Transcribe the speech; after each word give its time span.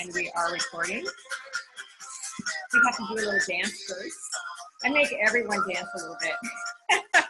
and 0.00 0.12
we 0.14 0.30
are 0.36 0.52
recording. 0.52 1.02
We 2.72 2.80
have 2.84 2.96
to 2.96 3.06
do 3.08 3.14
a 3.14 3.16
little 3.16 3.40
dance 3.48 3.84
first. 3.88 4.18
I 4.84 4.90
make 4.90 5.12
everyone 5.26 5.60
dance 5.68 5.88
a 5.94 5.98
little 5.98 6.16
bit. 6.20 6.34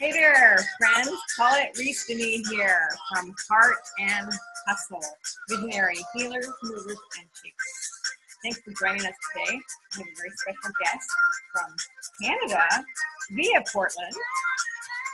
hey 0.00 0.12
there, 0.12 0.58
friends. 0.78 1.10
Call 1.36 1.54
it 1.54 1.76
Reese 1.78 2.06
Denis 2.06 2.48
here 2.50 2.88
from 3.12 3.32
Heart 3.48 3.76
and 4.00 4.30
Hustle, 4.66 5.00
Visionary 5.48 5.98
Healers, 6.14 6.48
Movers, 6.62 6.98
and 7.18 7.28
Shakers. 7.42 7.90
Thanks 8.42 8.60
for 8.60 8.72
joining 8.80 9.06
us 9.06 9.14
today. 9.32 9.58
We 9.96 9.98
have 9.98 10.06
a 10.06 10.16
very 10.16 10.30
special 10.36 10.72
guest 10.82 11.08
from 11.52 11.74
Canada 12.22 12.84
via 13.30 13.62
Portland. 13.72 14.14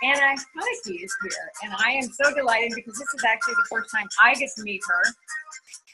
Anna 0.02 0.20
Haneke 0.20 1.04
is 1.04 1.16
here, 1.22 1.50
and 1.62 1.72
I 1.78 1.92
am 1.92 2.02
so 2.02 2.34
delighted 2.34 2.72
because 2.74 2.98
this 2.98 3.08
is 3.14 3.24
actually 3.26 3.54
the 3.54 3.66
first 3.70 3.90
time 3.94 4.06
I 4.20 4.34
get 4.34 4.50
to 4.56 4.62
meet 4.62 4.82
her, 4.86 5.02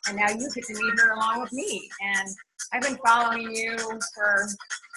and 0.08 0.16
now 0.16 0.28
you 0.28 0.50
get 0.52 0.64
to 0.64 0.74
meet 0.74 1.00
her 1.00 1.12
along 1.12 1.42
with 1.42 1.52
me. 1.52 1.88
And 2.00 2.28
I've 2.72 2.82
been 2.82 2.98
following 3.06 3.54
you 3.54 3.76
for 4.14 4.48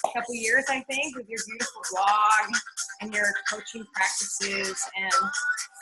a 0.05 0.13
couple 0.13 0.33
years, 0.33 0.65
I 0.69 0.81
think, 0.89 1.15
with 1.15 1.29
your 1.29 1.39
beautiful 1.47 1.81
blog 1.91 2.55
and 3.01 3.13
your 3.13 3.27
coaching 3.51 3.85
practices. 3.93 4.83
And 4.97 5.13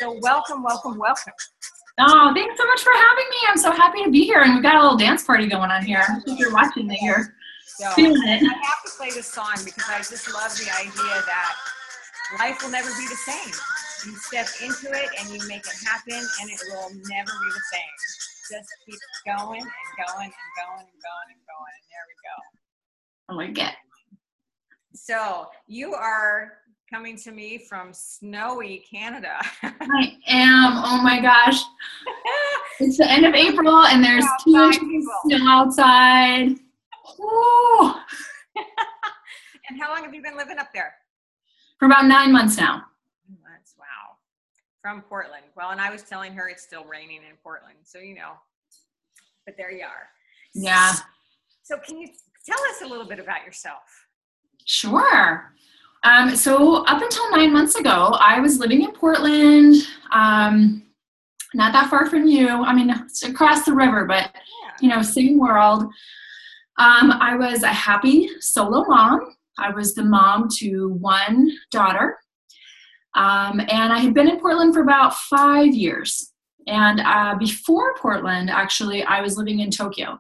so, 0.02 0.20
welcome, 0.22 0.64
welcome, 0.64 0.98
welcome. 0.98 1.34
Oh, 2.00 2.32
thanks 2.34 2.58
so 2.58 2.66
much 2.66 2.82
for 2.82 2.92
having 2.94 3.30
me. 3.30 3.38
I'm 3.48 3.58
so 3.58 3.72
happy 3.72 4.04
to 4.04 4.12
be 4.12 4.26
here, 4.26 4.42
and 4.42 4.56
we've 4.56 4.64
got 4.64 4.76
a 4.76 4.82
little 4.82 4.98
dance 4.98 5.24
party 5.24 5.48
going 5.48 5.72
on 5.72 5.86
here. 5.86 6.04
If 6.26 6.40
you're 6.40 6.54
watching 6.54 6.88
that, 6.88 7.02
you're 7.02 7.36
so, 7.68 7.90
feeling 7.92 8.22
it. 8.28 8.44
I 8.44 8.54
have 8.66 8.84
to 8.86 8.92
play 8.98 9.12
this 9.12 9.28
song 9.28 9.56
because 9.64 9.86
I 9.88 10.00
just 10.00 10.34
love 10.34 10.52
the 10.58 10.70
idea 10.78 11.24
that 11.26 11.56
life 12.40 12.62
will 12.64 12.72
never 12.72 12.90
be 12.98 13.08
the 13.08 13.16
same. 13.16 13.54
You 14.06 14.18
step 14.18 14.48
into 14.62 14.92
it 14.92 15.10
and 15.20 15.30
you 15.30 15.48
make 15.48 15.66
it 15.66 15.78
happen, 15.86 16.20
and 16.42 16.50
it 16.50 16.60
will 16.70 16.90
never 17.08 17.32
be 17.32 17.50
the 17.54 17.66
same. 17.72 17.94
Just 18.52 18.70
keep 18.86 19.00
going 19.26 19.62
and 19.62 20.08
going 20.08 20.28
and 20.28 20.52
going 20.60 20.86
and 20.86 21.00
going 21.02 21.30
and 21.30 21.44
going, 21.48 21.74
and 21.78 21.86
there 21.90 22.06
we 22.08 22.16
go. 22.24 22.36
I 23.30 23.34
like 23.36 23.58
it. 23.58 23.76
So 24.94 25.48
you 25.68 25.94
are 25.94 26.54
coming 26.92 27.18
to 27.18 27.32
me 27.32 27.58
from 27.58 27.94
snowy 27.94 28.86
Canada. 28.90 29.38
I 29.64 30.18
am. 30.28 30.84
Oh 30.86 31.02
my 31.02 31.20
gosh. 31.22 31.60
it's 32.80 32.98
the 32.98 33.10
end 33.10 33.26
of 33.26 33.34
April 33.34 33.86
and 33.86 34.04
there's 34.04 34.26
two 34.44 34.56
inches 34.56 35.10
snow 35.26 35.50
outside. 35.50 36.50
And 39.70 39.82
how 39.82 39.94
long 39.94 40.04
have 40.04 40.14
you 40.14 40.22
been 40.22 40.38
living 40.38 40.60
up 40.60 40.74
there? 40.74 40.94
For 41.84 41.88
about 41.88 42.06
nine 42.06 42.32
months 42.32 42.56
now. 42.56 42.86
Months, 43.44 43.76
wow. 43.78 44.16
From 44.82 45.02
Portland. 45.02 45.44
Well, 45.58 45.72
and 45.72 45.82
I 45.82 45.92
was 45.92 46.04
telling 46.04 46.32
her 46.32 46.48
it's 46.48 46.64
still 46.64 46.86
raining 46.86 47.18
in 47.18 47.36
Portland, 47.44 47.76
so 47.84 48.00
you 48.00 48.16
know. 48.16 48.36
But 49.46 49.58
there 49.58 49.70
you 49.70 49.84
are. 49.84 50.08
Yeah. 50.56 50.94
So, 51.64 51.78
can 51.86 51.98
you 51.98 52.08
tell 52.46 52.58
us 52.70 52.84
a 52.84 52.88
little 52.88 53.06
bit 53.06 53.20
about 53.20 53.46
yourself? 53.46 53.82
Sure. 54.64 55.52
Um, 56.06 56.38
so, 56.38 56.86
up 56.86 57.02
until 57.02 57.30
nine 57.32 57.52
months 57.52 57.76
ago, 57.76 58.16
I 58.18 58.40
was 58.40 58.60
living 58.60 58.84
in 58.84 58.94
Portland, 58.94 59.76
um, 60.14 60.84
not 61.54 61.74
that 61.74 61.90
far 61.90 62.10
from 62.10 62.26
you. 62.28 62.48
I 62.48 62.74
mean, 62.74 62.92
across 63.26 63.66
the 63.66 63.74
river, 63.74 64.06
but 64.06 64.32
yeah. 64.34 64.72
you 64.80 64.88
know, 64.88 65.02
same 65.02 65.38
world. 65.38 65.84
Um, 66.80 67.12
I 67.12 67.36
was 67.36 67.64
a 67.64 67.68
happy 67.68 68.30
solo 68.40 68.86
mom. 68.86 69.36
I 69.58 69.70
was 69.72 69.94
the 69.94 70.04
mom 70.04 70.48
to 70.58 70.90
one 70.90 71.52
daughter. 71.72 72.18
Um, 73.16 73.60
and 73.60 73.94
I 73.94 74.00
had 74.00 74.14
been 74.14 74.30
in 74.30 74.40
Portland 74.40 74.74
for 74.74 74.82
about 74.82 75.16
five 75.16 75.74
years. 75.74 76.32
And 76.68 77.00
uh, 77.02 77.36
before 77.38 77.96
Portland, 77.96 78.50
actually, 78.50 79.04
I 79.04 79.22
was 79.22 79.38
living 79.38 79.60
in 79.60 79.70
Tokyo. 79.70 80.20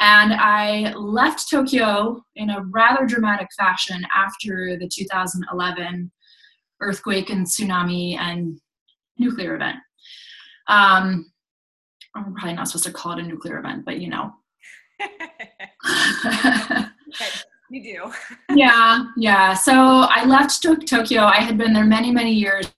And 0.00 0.34
I 0.34 0.92
left 0.94 1.48
Tokyo 1.48 2.22
in 2.34 2.50
a 2.50 2.62
rather 2.62 3.06
dramatic 3.06 3.48
fashion 3.56 4.06
after 4.14 4.76
the 4.78 4.88
2011 4.88 6.10
earthquake 6.80 7.30
and 7.30 7.46
tsunami 7.46 8.18
and 8.18 8.60
nuclear 9.18 9.54
event. 9.54 9.76
Um, 10.68 11.30
I'm 12.14 12.34
probably 12.34 12.54
not 12.54 12.68
supposed 12.68 12.86
to 12.86 12.92
call 12.92 13.12
it 13.12 13.20
a 13.20 13.22
nuclear 13.22 13.58
event, 13.58 13.84
but 13.84 14.00
you 14.00 14.08
know. 14.08 14.32
You 17.70 17.82
do. 17.82 18.12
yeah, 18.54 19.04
yeah. 19.16 19.54
So 19.54 19.72
I 19.74 20.24
left 20.24 20.62
Tokyo. 20.62 21.22
I 21.22 21.36
had 21.36 21.58
been 21.58 21.72
there 21.72 21.84
many, 21.84 22.10
many 22.10 22.32
years. 22.32 22.72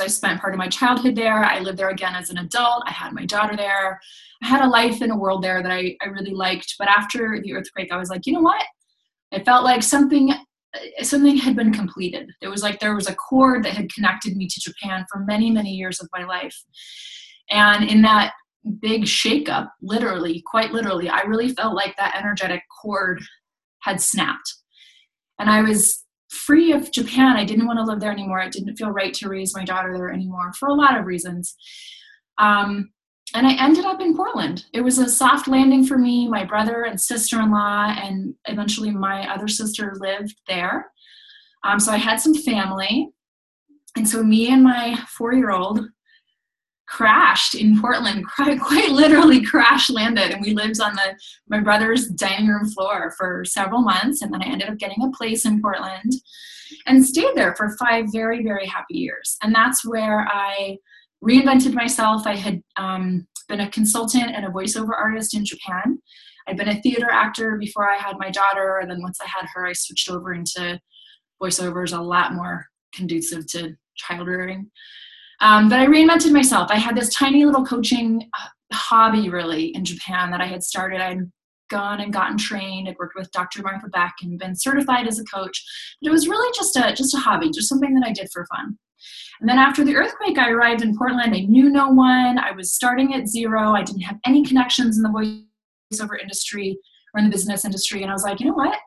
I 0.00 0.08
spent 0.08 0.40
part 0.40 0.52
of 0.52 0.58
my 0.58 0.68
childhood 0.68 1.16
there. 1.16 1.44
I 1.44 1.60
lived 1.60 1.78
there 1.78 1.88
again 1.88 2.14
as 2.14 2.28
an 2.28 2.38
adult. 2.38 2.82
I 2.86 2.92
had 2.92 3.14
my 3.14 3.24
daughter 3.24 3.56
there. 3.56 3.98
I 4.42 4.46
had 4.46 4.62
a 4.62 4.68
life 4.68 5.00
in 5.00 5.10
a 5.10 5.16
world 5.16 5.42
there 5.42 5.62
that 5.62 5.72
I, 5.72 5.96
I 6.02 6.06
really 6.08 6.34
liked. 6.34 6.74
But 6.78 6.88
after 6.88 7.40
the 7.42 7.54
earthquake, 7.54 7.90
I 7.90 7.96
was 7.96 8.10
like, 8.10 8.26
you 8.26 8.34
know 8.34 8.40
what? 8.40 8.64
I 9.32 9.42
felt 9.42 9.64
like 9.64 9.82
something 9.82 10.32
something 11.00 11.36
had 11.38 11.56
been 11.56 11.72
completed. 11.72 12.30
It 12.42 12.48
was 12.48 12.62
like 12.62 12.80
there 12.80 12.94
was 12.94 13.08
a 13.08 13.14
cord 13.14 13.64
that 13.64 13.72
had 13.72 13.92
connected 13.92 14.36
me 14.36 14.46
to 14.46 14.60
Japan 14.60 15.06
for 15.10 15.20
many, 15.20 15.50
many 15.50 15.70
years 15.70 16.00
of 16.00 16.08
my 16.12 16.24
life. 16.24 16.56
And 17.50 17.88
in 17.88 18.02
that 18.02 18.32
big 18.80 19.04
shakeup, 19.04 19.68
literally, 19.80 20.42
quite 20.46 20.72
literally, 20.72 21.08
I 21.08 21.22
really 21.22 21.50
felt 21.50 21.74
like 21.74 21.96
that 21.96 22.16
energetic 22.16 22.62
cord 22.82 23.22
had 23.86 24.00
snapped. 24.00 24.52
And 25.38 25.48
I 25.48 25.62
was 25.62 26.04
free 26.28 26.72
of 26.72 26.90
Japan. 26.90 27.36
I 27.36 27.44
didn't 27.44 27.66
want 27.66 27.78
to 27.78 27.84
live 27.84 28.00
there 28.00 28.10
anymore. 28.10 28.40
It 28.40 28.52
didn't 28.52 28.76
feel 28.76 28.90
right 28.90 29.14
to 29.14 29.28
raise 29.28 29.54
my 29.54 29.64
daughter 29.64 29.96
there 29.96 30.12
anymore 30.12 30.52
for 30.58 30.68
a 30.68 30.74
lot 30.74 30.98
of 30.98 31.06
reasons. 31.06 31.54
Um, 32.38 32.90
and 33.34 33.46
I 33.46 33.54
ended 33.62 33.84
up 33.84 34.00
in 34.00 34.16
Portland. 34.16 34.64
It 34.72 34.80
was 34.80 34.98
a 34.98 35.08
soft 35.08 35.48
landing 35.48 35.84
for 35.84 35.98
me. 35.98 36.28
My 36.28 36.44
brother 36.44 36.84
and 36.84 37.00
sister 37.00 37.40
in 37.40 37.50
law, 37.50 37.94
and 37.96 38.34
eventually 38.46 38.90
my 38.90 39.32
other 39.32 39.48
sister 39.48 39.94
lived 39.98 40.34
there. 40.46 40.90
Um, 41.64 41.80
so 41.80 41.92
I 41.92 41.96
had 41.96 42.20
some 42.20 42.34
family. 42.34 43.10
And 43.96 44.08
so 44.08 44.22
me 44.22 44.52
and 44.52 44.62
my 44.62 44.96
four 45.08 45.32
year 45.32 45.50
old 45.50 45.80
crashed 46.86 47.54
in 47.54 47.80
Portland, 47.80 48.24
quite 48.36 48.90
literally 48.90 49.44
crash 49.44 49.90
landed. 49.90 50.30
And 50.30 50.42
we 50.42 50.54
lived 50.54 50.80
on 50.80 50.94
the 50.94 51.16
my 51.48 51.60
brother's 51.60 52.08
dining 52.08 52.48
room 52.48 52.68
floor 52.68 53.14
for 53.16 53.44
several 53.44 53.82
months. 53.82 54.22
And 54.22 54.32
then 54.32 54.42
I 54.42 54.46
ended 54.46 54.68
up 54.68 54.78
getting 54.78 55.02
a 55.02 55.10
place 55.10 55.44
in 55.44 55.60
Portland 55.60 56.12
and 56.86 57.04
stayed 57.04 57.34
there 57.34 57.54
for 57.56 57.76
five 57.78 58.06
very, 58.12 58.42
very 58.42 58.66
happy 58.66 58.98
years. 58.98 59.36
And 59.42 59.54
that's 59.54 59.84
where 59.84 60.26
I 60.28 60.78
reinvented 61.22 61.72
myself. 61.72 62.26
I 62.26 62.36
had 62.36 62.62
um, 62.76 63.26
been 63.48 63.60
a 63.60 63.70
consultant 63.70 64.34
and 64.34 64.44
a 64.44 64.50
voiceover 64.50 64.92
artist 64.96 65.34
in 65.34 65.44
Japan. 65.44 66.00
I'd 66.48 66.56
been 66.56 66.68
a 66.68 66.80
theater 66.80 67.10
actor 67.10 67.56
before 67.56 67.88
I 67.90 67.96
had 67.96 68.18
my 68.18 68.30
daughter. 68.30 68.78
And 68.78 68.90
then 68.90 69.02
once 69.02 69.18
I 69.20 69.26
had 69.26 69.46
her, 69.54 69.66
I 69.66 69.72
switched 69.72 70.10
over 70.10 70.32
into 70.32 70.80
voiceovers 71.42 71.96
a 71.96 72.00
lot 72.00 72.34
more 72.34 72.66
conducive 72.94 73.46
to 73.48 73.76
child 73.96 74.26
rearing. 74.26 74.70
Um, 75.40 75.68
but 75.68 75.78
I 75.78 75.86
reinvented 75.86 76.32
myself. 76.32 76.70
I 76.70 76.76
had 76.76 76.96
this 76.96 77.12
tiny 77.14 77.44
little 77.44 77.64
coaching 77.64 78.28
uh, 78.38 78.46
hobby 78.72 79.28
really 79.28 79.66
in 79.74 79.84
Japan 79.84 80.30
that 80.30 80.40
I 80.40 80.46
had 80.46 80.62
started. 80.62 81.00
I 81.00 81.08
had 81.10 81.30
gone 81.68 82.00
and 82.00 82.12
gotten 82.12 82.38
trained. 82.38 82.88
I'd 82.88 82.96
worked 82.98 83.16
with 83.16 83.30
Dr. 83.32 83.62
Martha 83.62 83.88
Beck 83.88 84.14
and 84.22 84.38
been 84.38 84.54
certified 84.54 85.06
as 85.06 85.18
a 85.18 85.24
coach. 85.24 85.62
But 86.00 86.08
it 86.08 86.12
was 86.12 86.28
really 86.28 86.52
just 86.56 86.76
a 86.76 86.92
just 86.94 87.14
a 87.14 87.18
hobby, 87.18 87.50
just 87.50 87.68
something 87.68 87.94
that 87.94 88.06
I 88.06 88.12
did 88.12 88.28
for 88.32 88.46
fun. 88.46 88.78
And 89.40 89.48
then 89.48 89.58
after 89.58 89.84
the 89.84 89.96
earthquake, 89.96 90.38
I 90.38 90.50
arrived 90.50 90.82
in 90.82 90.96
Portland. 90.96 91.34
I 91.34 91.40
knew 91.40 91.68
no 91.68 91.88
one. 91.88 92.38
I 92.38 92.52
was 92.52 92.72
starting 92.72 93.14
at 93.14 93.28
zero. 93.28 93.72
I 93.72 93.82
didn't 93.82 94.02
have 94.02 94.18
any 94.24 94.42
connections 94.42 94.96
in 94.96 95.02
the 95.02 95.10
voiceover 95.10 96.20
industry 96.20 96.78
or 97.12 97.18
in 97.18 97.26
the 97.26 97.30
business 97.30 97.64
industry. 97.64 98.02
And 98.02 98.10
I 98.10 98.14
was 98.14 98.22
like, 98.22 98.40
you 98.40 98.46
know 98.46 98.54
what? 98.54 98.78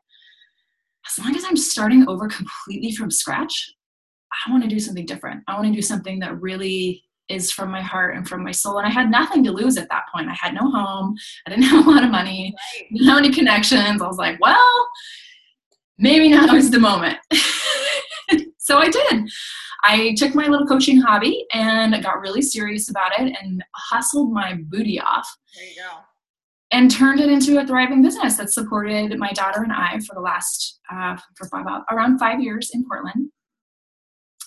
As 1.08 1.24
long 1.24 1.36
as 1.36 1.46
I'm 1.46 1.58
starting 1.58 2.08
over 2.08 2.28
completely 2.28 2.92
from 2.92 3.12
scratch, 3.12 3.74
I 4.46 4.52
want 4.52 4.64
to 4.64 4.70
do 4.70 4.80
something 4.80 5.06
different. 5.06 5.44
I 5.48 5.56
want 5.56 5.68
to 5.68 5.74
do 5.74 5.82
something 5.82 6.20
that 6.20 6.40
really 6.42 7.04
is 7.30 7.52
from 7.52 7.70
my 7.70 7.82
heart 7.82 8.16
and 8.16 8.28
from 8.28 8.44
my 8.44 8.52
soul. 8.52 8.78
And 8.78 8.88
I 8.88 8.90
had 8.90 9.12
nothing 9.12 9.44
to 9.44 9.52
lose 9.52 9.78
at 9.78 9.88
that 9.90 10.06
point. 10.14 10.30
I 10.30 10.34
had 10.34 10.54
no 10.54 10.70
home. 10.70 11.16
I 11.46 11.52
didn't 11.52 11.64
have 11.66 11.86
a 11.86 11.90
lot 11.90 12.04
of 12.04 12.10
money. 12.10 12.56
Right. 12.56 12.88
Didn't 12.92 13.08
have 13.08 13.18
any 13.20 13.32
connections. 13.32 14.02
I 14.02 14.08
was 14.08 14.18
like, 14.18 14.40
well, 14.42 14.88
maybe 15.98 16.30
now 16.30 16.56
is 16.56 16.72
the 16.72 16.80
moment. 16.80 17.18
so 18.58 18.78
I 18.78 18.90
did. 18.90 19.30
I 19.84 20.16
took 20.18 20.36
my 20.36 20.48
little 20.48 20.68
coaching 20.68 21.00
hobby 21.00 21.46
and 21.54 22.02
got 22.04 22.20
really 22.20 22.42
serious 22.42 22.90
about 22.90 23.18
it 23.18 23.34
and 23.42 23.64
hustled 23.76 24.34
my 24.34 24.58
booty 24.68 25.00
off. 25.00 25.28
There 25.56 25.66
you 25.66 25.76
go. 25.76 26.00
And 26.72 26.92
turned 26.92 27.20
it 27.20 27.30
into 27.30 27.60
a 27.60 27.66
thriving 27.66 28.04
business 28.04 28.38
that 28.38 28.52
supported 28.52 29.18
my 29.18 29.32
daughter 29.32 29.64
and 29.64 29.72
I 29.72 30.00
for 30.00 30.14
the 30.14 30.22
last 30.22 30.80
uh, 30.92 31.18
for 31.36 31.48
about 31.60 31.84
around 31.90 32.20
five 32.20 32.42
years 32.42 32.72
in 32.74 32.86
Portland. 32.86 33.32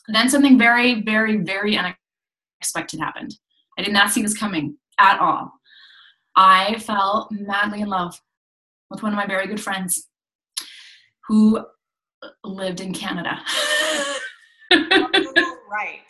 Then 0.08 0.28
something 0.28 0.58
very, 0.58 1.02
very, 1.02 1.36
very 1.36 1.78
unexpected 1.78 3.00
happened. 3.00 3.34
I 3.78 3.82
did 3.82 3.92
not 3.92 4.10
see 4.10 4.22
this 4.22 4.36
coming 4.36 4.76
at 4.98 5.18
all. 5.18 5.52
I 6.36 6.78
fell 6.78 7.28
madly 7.30 7.80
in 7.80 7.88
love 7.88 8.20
with 8.90 9.02
one 9.02 9.12
of 9.12 9.16
my 9.16 9.26
very 9.26 9.46
good 9.46 9.60
friends 9.60 10.08
who 11.28 11.64
lived 12.44 12.80
in 12.80 12.92
Canada. 12.92 13.40
Oh, 13.48 14.18
right. 15.70 16.00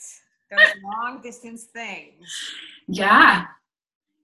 Those 0.51 0.67
long 0.83 1.21
distance 1.23 1.65
things. 1.65 2.29
Yeah. 2.89 3.47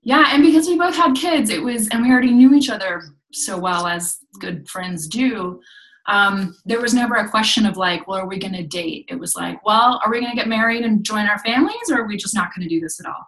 Yeah, 0.03 0.26
and 0.29 0.43
because 0.43 0.67
we 0.67 0.79
both 0.79 0.97
had 0.97 1.14
kids, 1.14 1.50
it 1.50 1.62
was, 1.62 1.88
and 1.88 2.03
we 2.03 2.11
already 2.11 2.32
knew 2.32 2.55
each 2.55 2.71
other 2.71 3.03
so 3.32 3.59
well 3.59 3.87
as 3.87 4.19
good 4.38 4.69
friends 4.69 5.06
do. 5.06 5.61
Um, 6.08 6.56
there 6.64 6.81
was 6.81 6.94
never 6.94 7.16
a 7.16 7.28
question 7.28 7.66
of 7.66 7.76
like, 7.76 8.08
well, 8.08 8.19
are 8.19 8.26
we 8.26 8.38
going 8.38 8.55
to 8.55 8.66
date? 8.66 9.05
It 9.08 9.20
was 9.20 9.37
like, 9.37 9.64
well, 9.64 10.00
are 10.05 10.10
we 10.10 10.20
going 10.20 10.32
to 10.32 10.37
get 10.37 10.49
married 10.49 10.84
and 10.84 11.05
join 11.05 11.26
our 11.26 11.38
families, 11.40 11.90
or 11.90 12.00
are 12.00 12.06
we 12.08 12.16
just 12.16 12.34
not 12.34 12.49
going 12.55 12.66
to 12.66 12.75
do 12.75 12.81
this 12.81 12.99
at 12.99 13.06
all? 13.06 13.26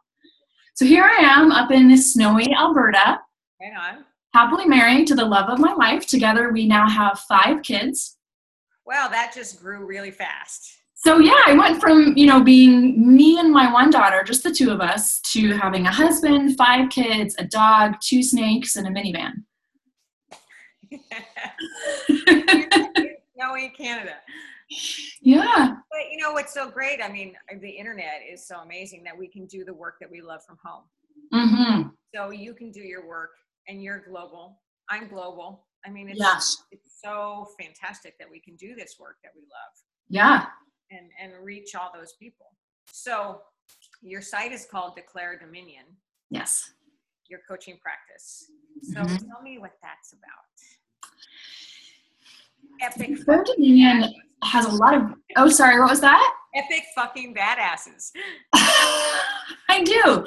So 0.74 0.86
here 0.86 1.04
I 1.04 1.22
am 1.22 1.52
up 1.52 1.70
in 1.70 1.94
snowy 1.98 2.52
Alberta. 2.54 3.20
Right 3.60 3.72
on. 3.78 4.04
Happily 4.32 4.66
married 4.66 5.06
to 5.08 5.14
the 5.14 5.24
love 5.24 5.50
of 5.50 5.58
my 5.58 5.74
life. 5.74 6.06
Together, 6.06 6.52
we 6.52 6.66
now 6.66 6.88
have 6.88 7.20
five 7.28 7.62
kids. 7.62 8.16
Wow, 8.86 9.08
that 9.10 9.32
just 9.34 9.60
grew 9.60 9.84
really 9.84 10.10
fast. 10.10 10.78
So 10.94 11.18
yeah, 11.18 11.42
I 11.46 11.54
went 11.54 11.80
from, 11.80 12.14
you 12.16 12.26
know, 12.26 12.42
being 12.42 13.16
me 13.16 13.38
and 13.38 13.52
my 13.52 13.72
one 13.72 13.90
daughter, 13.90 14.22
just 14.22 14.42
the 14.42 14.52
two 14.52 14.70
of 14.70 14.80
us, 14.80 15.20
to 15.32 15.52
having 15.56 15.86
a 15.86 15.92
husband, 15.92 16.56
five 16.56 16.90
kids, 16.90 17.34
a 17.38 17.44
dog, 17.44 17.94
two 18.02 18.22
snakes, 18.22 18.76
and 18.76 18.86
a 18.86 18.90
minivan. 18.90 19.44
Snowy 23.36 23.70
Canada. 23.76 24.14
Yeah. 25.20 25.74
But 25.90 26.10
you 26.10 26.18
know 26.18 26.32
what's 26.32 26.54
so 26.54 26.70
great? 26.70 27.00
I 27.02 27.08
mean, 27.10 27.34
the 27.60 27.70
internet 27.70 28.20
is 28.30 28.46
so 28.46 28.58
amazing 28.60 29.02
that 29.04 29.16
we 29.16 29.28
can 29.28 29.46
do 29.46 29.64
the 29.64 29.74
work 29.74 29.96
that 30.00 30.10
we 30.10 30.20
love 30.20 30.40
from 30.46 30.58
home. 30.64 30.84
Mm-hmm. 31.34 31.88
So 32.14 32.30
you 32.30 32.54
can 32.54 32.70
do 32.70 32.80
your 32.80 33.06
work 33.06 33.30
and 33.68 33.82
you're 33.82 34.00
global. 34.08 34.60
I'm 34.88 35.08
global. 35.08 35.66
I 35.86 35.90
mean, 35.90 36.08
it's, 36.08 36.18
Yes. 36.20 36.64
it's 36.70 37.00
so 37.02 37.48
fantastic 37.60 38.18
that 38.18 38.28
we 38.30 38.40
can 38.40 38.56
do 38.56 38.74
this 38.74 38.96
work 38.98 39.16
that 39.24 39.32
we 39.34 39.42
love 39.42 39.72
Yeah. 40.08 40.46
and, 40.90 41.08
and 41.20 41.44
reach 41.44 41.74
all 41.74 41.90
those 41.94 42.14
people. 42.18 42.46
So 42.92 43.40
your 44.02 44.20
site 44.20 44.52
is 44.52 44.66
called 44.70 44.94
Declare 44.96 45.38
Dominion, 45.38 45.84
Yes. 46.30 46.72
your 47.28 47.40
coaching 47.48 47.78
practice. 47.80 48.50
So 48.82 49.00
Mhm. 49.00 49.26
tell 49.28 49.42
me 49.42 49.58
what 49.58 49.72
that's 49.82 50.12
about. 50.12 50.44
Epic, 52.82 53.16
Declare 53.16 53.44
Dominion 53.44 54.14
has 54.42 54.66
a 54.66 54.70
lot 54.70 54.94
of. 54.94 55.14
Oh, 55.36 55.48
sorry. 55.48 55.78
What 55.80 55.90
was 55.90 56.00
that? 56.00 56.36
epic 56.54 56.84
fucking 56.94 57.34
badasses. 57.34 58.10
I 58.52 59.84
do. 59.84 60.26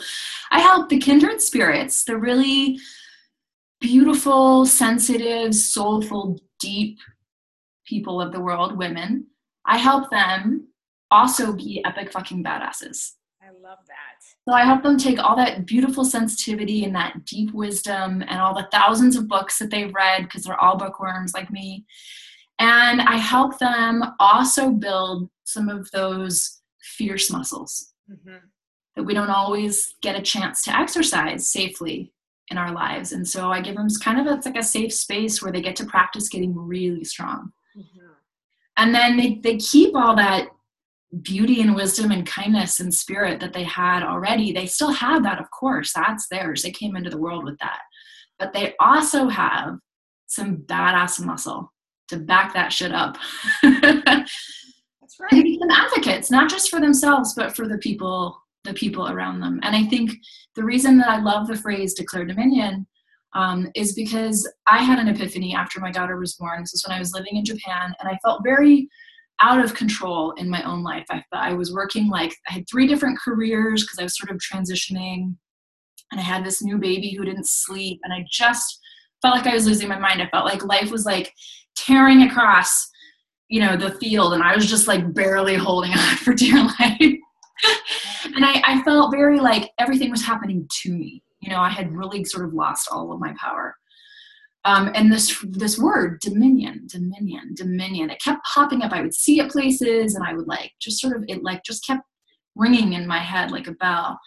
I 0.51 0.61
help 0.61 0.89
the 0.89 0.99
kindred 0.99 1.41
spirits, 1.41 2.03
the 2.05 2.17
really 2.17 2.79
beautiful, 3.81 4.65
sensitive, 4.65 5.53
soulful, 5.53 6.39
deep 6.59 6.99
people 7.85 8.21
of 8.21 8.31
the 8.31 8.39
world, 8.39 8.77
women. 8.77 9.27
I 9.65 9.77
help 9.77 10.09
them 10.09 10.67
also 11.11 11.53
be 11.53 11.83
epic 11.85 12.11
fucking 12.11 12.43
badasses. 12.43 13.13
I 13.41 13.51
love 13.51 13.79
that. 13.87 14.13
So 14.47 14.53
I 14.53 14.63
help 14.63 14.83
them 14.83 14.97
take 14.97 15.19
all 15.19 15.35
that 15.35 15.65
beautiful 15.65 16.03
sensitivity 16.03 16.85
and 16.85 16.95
that 16.95 17.25
deep 17.25 17.53
wisdom 17.53 18.21
and 18.21 18.39
all 18.39 18.53
the 18.53 18.67
thousands 18.71 19.15
of 19.15 19.27
books 19.27 19.59
that 19.59 19.69
they've 19.69 19.93
read 19.93 20.23
because 20.23 20.43
they're 20.43 20.59
all 20.59 20.77
bookworms 20.77 21.33
like 21.33 21.51
me. 21.51 21.85
And 22.59 23.01
I 23.01 23.17
help 23.17 23.59
them 23.59 24.03
also 24.19 24.71
build 24.71 25.29
some 25.43 25.69
of 25.69 25.89
those 25.91 26.61
fierce 26.81 27.31
muscles 27.31 27.93
hmm 28.07 28.37
that 28.95 29.03
we 29.03 29.15
don't 29.15 29.31
always 29.31 29.95
get 30.03 30.15
a 30.15 30.21
chance 30.21 30.61
to 30.63 30.77
exercise 30.77 31.49
safely 31.49 32.13
in 32.49 32.59
our 32.59 32.71
lives. 32.71 33.11
And 33.11 33.27
so 33.27 33.51
I 33.51 33.59
give 33.59 33.75
them 33.75 33.87
kind 34.03 34.19
of 34.19 34.27
it's 34.27 34.45
like 34.45 34.55
a 34.55 34.61
safe 34.61 34.93
space 34.93 35.41
where 35.41 35.51
they 35.51 35.63
get 35.63 35.75
to 35.77 35.85
practice 35.85 36.29
getting 36.29 36.55
really 36.55 37.03
strong. 37.03 37.51
hmm 37.75 38.11
And 38.77 38.93
then 38.93 39.17
they, 39.17 39.39
they 39.43 39.57
keep 39.57 39.95
all 39.95 40.15
that 40.15 40.49
beauty 41.23 41.61
and 41.61 41.75
wisdom 41.75 42.11
and 42.11 42.25
kindness 42.25 42.79
and 42.79 42.93
spirit 42.93 43.39
that 43.39 43.53
they 43.53 43.63
had 43.63 44.03
already. 44.03 44.51
They 44.51 44.67
still 44.67 44.91
have 44.91 45.23
that, 45.23 45.39
of 45.39 45.49
course. 45.49 45.93
That's 45.93 46.27
theirs. 46.27 46.61
They 46.61 46.71
came 46.71 46.95
into 46.95 47.09
the 47.09 47.19
world 47.19 47.43
with 47.43 47.57
that. 47.59 47.79
But 48.37 48.53
they 48.53 48.75
also 48.79 49.27
have 49.27 49.79
some 50.27 50.57
badass 50.57 51.19
muscle 51.19 51.72
to 52.13 52.19
back 52.19 52.53
that 52.53 52.71
shit 52.71 52.91
up. 52.91 53.17
That's 55.19 55.31
and 55.31 55.43
right. 55.43 55.43
become 55.43 55.69
advocates 55.69 56.31
not 56.31 56.49
just 56.49 56.69
for 56.69 56.79
themselves 56.79 57.33
but 57.35 57.55
for 57.55 57.67
the 57.67 57.77
people 57.77 58.41
the 58.63 58.73
people 58.73 59.09
around 59.09 59.39
them 59.39 59.59
and 59.63 59.75
i 59.75 59.83
think 59.83 60.11
the 60.55 60.63
reason 60.63 60.97
that 60.97 61.09
i 61.09 61.19
love 61.19 61.47
the 61.47 61.57
phrase 61.57 61.93
declare 61.93 62.25
dominion 62.25 62.87
um, 63.35 63.69
is 63.75 63.93
because 63.93 64.49
i 64.67 64.79
had 64.79 64.99
an 64.99 65.07
epiphany 65.07 65.55
after 65.55 65.79
my 65.79 65.91
daughter 65.91 66.17
was 66.17 66.35
born 66.35 66.61
this 66.61 66.73
was 66.73 66.83
when 66.87 66.95
i 66.95 66.99
was 66.99 67.13
living 67.13 67.35
in 67.35 67.45
japan 67.45 67.93
and 67.99 68.09
i 68.09 68.17
felt 68.23 68.43
very 68.43 68.87
out 69.41 69.63
of 69.63 69.73
control 69.73 70.31
in 70.31 70.49
my 70.49 70.63
own 70.63 70.83
life 70.83 71.05
i 71.09 71.23
thought 71.31 71.43
i 71.43 71.53
was 71.53 71.73
working 71.73 72.09
like 72.09 72.35
i 72.49 72.53
had 72.53 72.65
three 72.69 72.87
different 72.87 73.19
careers 73.19 73.83
because 73.83 73.99
i 73.99 74.03
was 74.03 74.17
sort 74.17 74.31
of 74.31 74.37
transitioning 74.37 75.35
and 76.11 76.19
i 76.19 76.23
had 76.23 76.45
this 76.45 76.63
new 76.63 76.77
baby 76.77 77.13
who 77.13 77.25
didn't 77.25 77.47
sleep 77.47 77.99
and 78.03 78.13
i 78.13 78.25
just 78.31 78.79
felt 79.21 79.35
like 79.35 79.47
i 79.47 79.53
was 79.53 79.65
losing 79.65 79.89
my 79.89 79.99
mind 79.99 80.21
i 80.21 80.29
felt 80.29 80.45
like 80.45 80.63
life 80.63 80.91
was 80.91 81.05
like 81.05 81.33
tearing 81.75 82.23
across 82.23 82.89
you 83.49 83.59
know 83.59 83.77
the 83.77 83.91
field 83.91 84.33
and 84.33 84.41
i 84.41 84.55
was 84.55 84.67
just 84.67 84.87
like 84.87 85.13
barely 85.13 85.55
holding 85.55 85.91
on 85.97 86.17
for 86.17 86.33
dear 86.33 86.63
life. 86.79 87.19
And 88.35 88.43
I, 88.43 88.61
I 88.65 88.83
felt 88.83 89.11
very 89.11 89.39
like 89.39 89.71
everything 89.77 90.09
was 90.09 90.25
happening 90.25 90.67
to 90.81 90.91
me. 90.91 91.23
You 91.39 91.49
know 91.49 91.59
i 91.59 91.69
had 91.69 91.95
really 91.95 92.23
sort 92.25 92.45
of 92.45 92.53
lost 92.53 92.89
all 92.91 93.11
of 93.11 93.19
my 93.19 93.33
power. 93.39 93.75
Um, 94.65 94.91
and 94.95 95.11
this 95.11 95.43
this 95.49 95.77
word 95.77 96.19
dominion 96.21 96.87
dominion 96.87 97.53
dominion 97.55 98.09
it 98.09 98.21
kept 98.21 98.45
popping 98.45 98.81
up. 98.81 98.91
I 98.91 99.01
would 99.01 99.13
see 99.13 99.39
it 99.39 99.51
places 99.51 100.15
and 100.15 100.25
i 100.25 100.33
would 100.33 100.47
like 100.47 100.71
just 100.81 100.99
sort 100.99 101.15
of 101.15 101.23
it 101.27 101.43
like 101.43 101.63
just 101.63 101.85
kept 101.85 102.01
ringing 102.55 102.93
in 102.93 103.07
my 103.07 103.19
head 103.19 103.51
like 103.51 103.67
a 103.67 103.73
bell. 103.73 104.19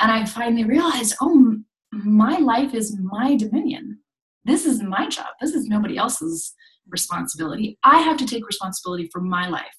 And 0.00 0.12
i 0.12 0.24
finally 0.24 0.64
realized 0.64 1.16
oh 1.20 1.56
my 1.92 2.38
life 2.38 2.74
is 2.74 2.96
my 3.00 3.36
dominion. 3.36 3.98
This 4.44 4.66
is 4.66 4.82
my 4.82 5.08
job. 5.08 5.28
This 5.40 5.54
is 5.54 5.66
nobody 5.66 5.96
else's 5.96 6.54
responsibility. 6.88 7.78
I 7.84 8.00
have 8.00 8.16
to 8.18 8.26
take 8.26 8.46
responsibility 8.46 9.08
for 9.12 9.20
my 9.20 9.48
life. 9.48 9.76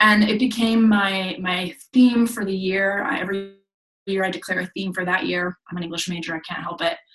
And 0.00 0.24
it 0.24 0.38
became 0.38 0.88
my 0.88 1.36
my 1.40 1.74
theme 1.92 2.26
for 2.26 2.44
the 2.44 2.56
year. 2.56 3.04
I, 3.04 3.20
every 3.20 3.54
year 4.06 4.24
I 4.24 4.30
declare 4.30 4.60
a 4.60 4.66
theme 4.66 4.92
for 4.92 5.04
that 5.04 5.26
year. 5.26 5.56
I'm 5.70 5.76
an 5.76 5.82
English 5.82 6.08
major, 6.08 6.34
I 6.34 6.40
can't 6.40 6.62
help 6.62 6.80
it. 6.82 6.96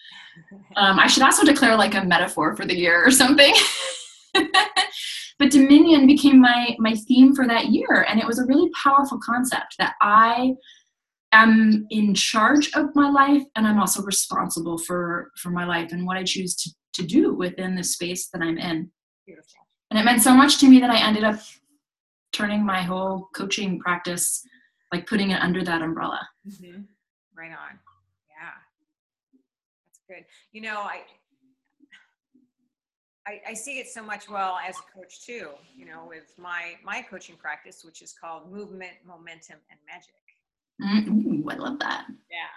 Um, 0.78 1.00
I 1.00 1.08
should 1.08 1.24
also 1.24 1.44
declare 1.44 1.76
like 1.76 1.96
a 1.96 2.06
metaphor 2.06 2.56
for 2.56 2.66
the 2.66 2.78
year 2.78 3.06
or 3.06 3.12
something. 3.12 3.54
but 4.34 5.52
Dominion 5.52 6.08
became 6.08 6.40
my 6.40 6.78
my 6.80 6.96
theme 6.96 7.36
for 7.36 7.46
that 7.46 7.70
year, 7.70 8.06
and 8.08 8.20
it 8.22 8.26
was 8.26 8.40
a 8.40 8.46
really 8.46 8.70
powerful 8.82 9.20
concept 9.22 9.76
that 9.80 9.96
I 10.02 10.54
am 11.34 11.86
in 11.90 12.14
charge 12.14 12.72
of 12.74 12.96
my 12.96 13.10
life, 13.10 13.44
and 13.56 13.68
I'm 13.68 13.80
also 13.80 14.02
responsible 14.04 14.78
for 14.78 15.32
for 15.36 15.50
my 15.50 15.66
life 15.66 15.92
and 15.92 16.06
what 16.06 16.16
I 16.16 16.24
choose 16.24 16.56
to 16.56 16.70
to 16.94 17.04
do 17.04 17.34
within 17.34 17.76
the 17.76 17.84
space 17.84 18.30
that 18.30 18.42
I'm 18.42 18.58
in. 18.58 18.92
Beautiful. 19.26 19.68
And 19.92 20.00
it 20.00 20.04
meant 20.06 20.22
so 20.22 20.34
much 20.34 20.58
to 20.60 20.68
me 20.70 20.80
that 20.80 20.90
I 20.90 21.00
ended 21.08 21.24
up 21.24 21.40
turning 22.32 22.64
my 22.66 22.82
whole 22.82 23.30
coaching 23.36 23.80
practice, 23.80 24.44
like 24.94 25.08
putting 25.08 25.32
it 25.32 25.42
under 25.42 25.64
that 25.64 25.82
umbrella. 25.82 26.28
hmm 26.44 26.82
Right 27.36 27.52
on. 27.52 27.80
Yeah. 28.30 28.54
That's 29.86 30.02
good. 30.08 30.26
You 30.52 30.62
know, 30.62 30.80
I, 30.82 31.02
I 33.26 33.42
I 33.50 33.54
see 33.54 33.80
it 33.80 33.88
so 33.88 34.04
much 34.04 34.30
well 34.30 34.58
as 34.68 34.76
a 34.78 34.98
coach 35.00 35.26
too, 35.26 35.52
you 35.76 35.86
know, 35.86 36.06
with 36.08 36.34
my 36.38 36.74
my 36.84 37.02
coaching 37.02 37.36
practice, 37.38 37.84
which 37.86 38.02
is 38.02 38.14
called 38.14 38.52
movement, 38.52 38.94
momentum, 39.08 39.58
and 39.70 39.80
magic. 39.88 40.14
Mm, 40.82 41.46
Ooh, 41.46 41.50
I 41.50 41.56
love 41.56 41.80
that. 41.80 42.06
Yeah. 42.30 42.52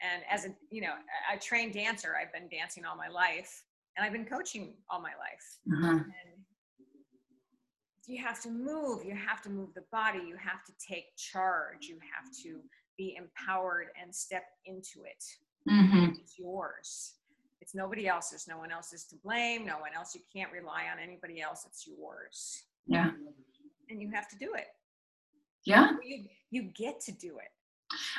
And 0.00 0.22
as 0.30 0.44
a, 0.44 0.54
you 0.70 0.80
know, 0.80 0.92
a, 1.32 1.36
a 1.36 1.40
trained 1.40 1.72
dancer, 1.72 2.14
I've 2.20 2.32
been 2.32 2.48
dancing 2.48 2.84
all 2.84 2.96
my 2.96 3.08
life 3.08 3.62
and 3.98 4.06
I've 4.06 4.12
been 4.12 4.24
coaching 4.24 4.74
all 4.88 5.00
my 5.00 5.10
life. 5.18 5.76
Uh-huh. 5.76 5.92
And 5.98 6.38
you 8.06 8.24
have 8.24 8.40
to 8.42 8.48
move, 8.48 9.04
you 9.04 9.14
have 9.14 9.42
to 9.42 9.50
move 9.50 9.74
the 9.74 9.82
body, 9.92 10.20
you 10.26 10.36
have 10.36 10.64
to 10.64 10.72
take 10.78 11.04
charge, 11.16 11.86
you 11.88 11.98
have 12.14 12.32
to 12.44 12.60
be 12.96 13.18
empowered 13.18 13.88
and 14.00 14.14
step 14.14 14.44
into 14.66 15.04
it. 15.04 15.24
hmm 15.68 16.10
It's 16.20 16.38
yours. 16.38 17.14
It's 17.60 17.74
nobody 17.74 18.06
else's. 18.06 18.46
No 18.48 18.56
one 18.56 18.70
else 18.70 18.92
is 18.92 19.04
to 19.06 19.16
blame. 19.22 19.66
No 19.66 19.78
one 19.78 19.90
else. 19.94 20.14
You 20.14 20.20
can't 20.34 20.50
rely 20.52 20.84
on 20.92 21.02
anybody 21.02 21.42
else. 21.42 21.64
It's 21.66 21.86
yours. 21.86 22.62
Yeah. 22.86 23.10
And 23.90 24.00
you 24.00 24.10
have 24.14 24.28
to 24.28 24.36
do 24.36 24.54
it. 24.54 24.68
Yeah. 25.66 25.90
You, 26.02 26.24
you 26.50 26.62
get 26.74 27.00
to 27.02 27.12
do 27.12 27.38
it. 27.38 27.50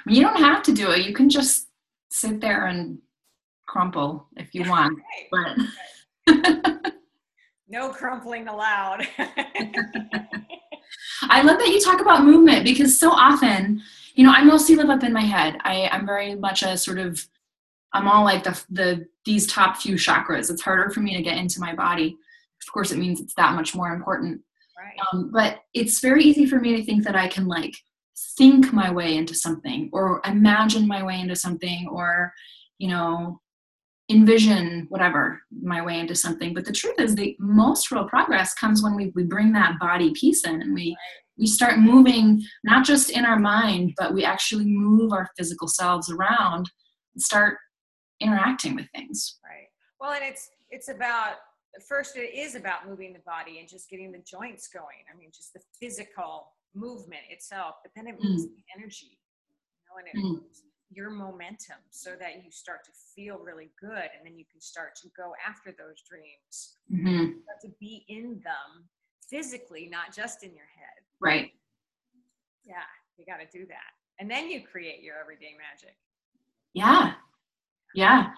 You 0.06 0.22
don't 0.22 0.38
have 0.38 0.62
to 0.64 0.74
do 0.74 0.92
it. 0.92 1.06
You 1.06 1.14
can 1.14 1.30
just 1.30 1.68
sit 2.12 2.42
there 2.42 2.66
and 2.68 3.00
crumple 3.70 4.28
if 4.36 4.54
you 4.54 4.70
want. 4.70 5.00
But 5.32 5.58
No 7.70 7.90
crumpling 7.90 8.48
allowed. 8.48 9.08
I 11.30 11.44
love 11.44 11.60
that 11.60 11.68
you 11.68 11.80
talk 11.80 12.02
about 12.02 12.24
movement 12.24 12.64
because 12.64 12.98
so 12.98 13.12
often, 13.12 13.84
you 14.16 14.24
know, 14.24 14.32
I 14.32 14.44
mostly 14.44 14.76
live 14.76 14.90
up 14.90 15.04
in 15.04 15.14
my 15.14 15.22
head. 15.22 15.60
I, 15.62 15.88
I'm 15.92 16.08
very 16.08 16.34
much 16.34 16.64
a 16.64 16.76
sort 16.76 16.98
of, 16.98 17.24
I'm 17.94 18.08
all 18.08 18.24
like 18.24 18.44
the 18.44 18.60
the 18.72 19.06
these 19.26 19.46
top 19.46 19.78
few 19.78 19.96
chakras. 19.96 20.50
It's 20.50 20.62
harder 20.64 20.90
for 20.90 21.00
me 21.00 21.16
to 21.16 21.22
get 21.22 21.38
into 21.38 21.60
my 21.60 21.76
body. 21.76 22.18
Of 22.68 22.74
course, 22.74 22.92
it 22.92 22.98
means 22.98 23.22
it's 23.22 23.36
that 23.36 23.54
much 23.56 23.76
more 23.76 23.94
important. 23.94 24.42
right. 24.78 24.98
Um, 25.14 25.30
but 25.32 25.60
it's 25.76 26.00
very 26.00 26.24
easy 26.24 26.48
for 26.48 26.60
me 26.60 26.76
to 26.76 26.84
think 26.84 27.04
that 27.04 27.16
I 27.16 27.28
can 27.28 27.48
like 27.48 27.76
think 28.38 28.74
my 28.74 28.92
way 28.92 29.16
into 29.16 29.36
something 29.36 29.90
or 29.94 30.22
imagine 30.26 30.88
my 30.88 31.04
way 31.04 31.20
into 31.20 31.36
something 31.36 31.88
or 31.88 32.34
you 32.80 32.88
know 32.88 33.40
envision 34.10 34.88
whatever 34.90 35.42
my 35.62 35.82
way 35.84 36.00
into 36.00 36.16
something 36.16 36.54
but 36.54 36.66
the 36.66 36.74
truth 36.74 37.00
is 37.00 37.16
the 37.16 37.36
most 37.40 37.92
real 37.92 38.06
progress 38.06 38.54
comes 38.56 38.82
when 38.82 38.96
we, 38.96 39.12
we 39.16 39.24
bring 39.24 39.52
that 39.52 39.78
body 39.80 40.12
piece 40.12 40.46
in 40.46 40.62
and 40.62 40.74
we 40.74 40.98
we 41.38 41.46
start 41.46 41.80
moving 41.80 42.42
not 42.64 42.84
just 42.86 43.12
in 43.12 43.24
our 43.24 43.40
mind 43.40 43.94
but 43.98 44.14
we 44.14 44.26
actually 44.26 44.66
move 44.66 45.14
our 45.14 45.30
physical 45.38 45.68
selves 45.68 46.10
around 46.10 46.70
and 47.14 47.22
start 47.22 47.58
interacting 48.20 48.76
with 48.76 48.88
things 48.96 49.38
right 49.46 49.68
well 50.00 50.12
and 50.12 50.24
it's 50.24 50.50
it's 50.72 50.90
about 50.90 51.36
first 51.88 52.18
it 52.18 52.34
is 52.36 52.56
about 52.56 52.88
moving 52.88 53.14
the 53.14 53.20
body 53.20 53.60
and 53.60 53.70
just 53.70 53.90
getting 53.90 54.12
the 54.12 54.24
joints 54.26 54.68
going 54.68 55.06
i 55.14 55.18
mean 55.18 55.30
just 55.32 55.54
the 55.54 55.62
physical 55.80 56.48
movement 56.74 57.22
itself 57.30 57.76
but 57.84 57.92
then 57.96 58.08
it 58.08 58.16
moves 58.22 58.46
mm. 58.46 58.50
the 58.56 58.64
energy 58.76 59.20
you 59.78 59.86
know 59.86 60.00
and 60.00 60.08
it 60.08 60.18
mm. 60.18 60.42
moves 60.42 60.64
your 60.92 61.10
momentum 61.10 61.78
so 61.90 62.12
that 62.20 62.44
you 62.44 62.52
start 62.52 62.84
to 62.86 62.92
feel 63.16 63.38
really 63.38 63.70
good 63.80 64.10
and 64.18 64.26
then 64.26 64.38
you 64.38 64.46
can 64.52 64.60
start 64.60 64.96
to 64.96 65.10
go 65.16 65.34
after 65.48 65.72
those 65.72 66.02
dreams. 66.08 66.76
Mm-hmm. 66.92 67.34
to 67.62 67.70
be 67.80 68.06
in 68.08 68.42
them 68.44 68.88
physically 69.30 69.88
not 69.92 70.16
just 70.16 70.44
in 70.44 70.50
your 70.52 70.68
head. 70.76 71.04
Right. 71.20 71.52
Yeah 72.64 72.88
you 73.18 73.26
got 73.26 73.40
to 73.40 73.58
do 73.58 73.66
that. 73.68 73.92
And 74.20 74.32
then 74.32 74.50
you 74.50 74.62
create 74.62 75.04
your 75.04 75.16
everyday 75.20 75.56
magic. 75.60 75.96
Yeah. 76.74 77.14
Yeah 77.94 78.32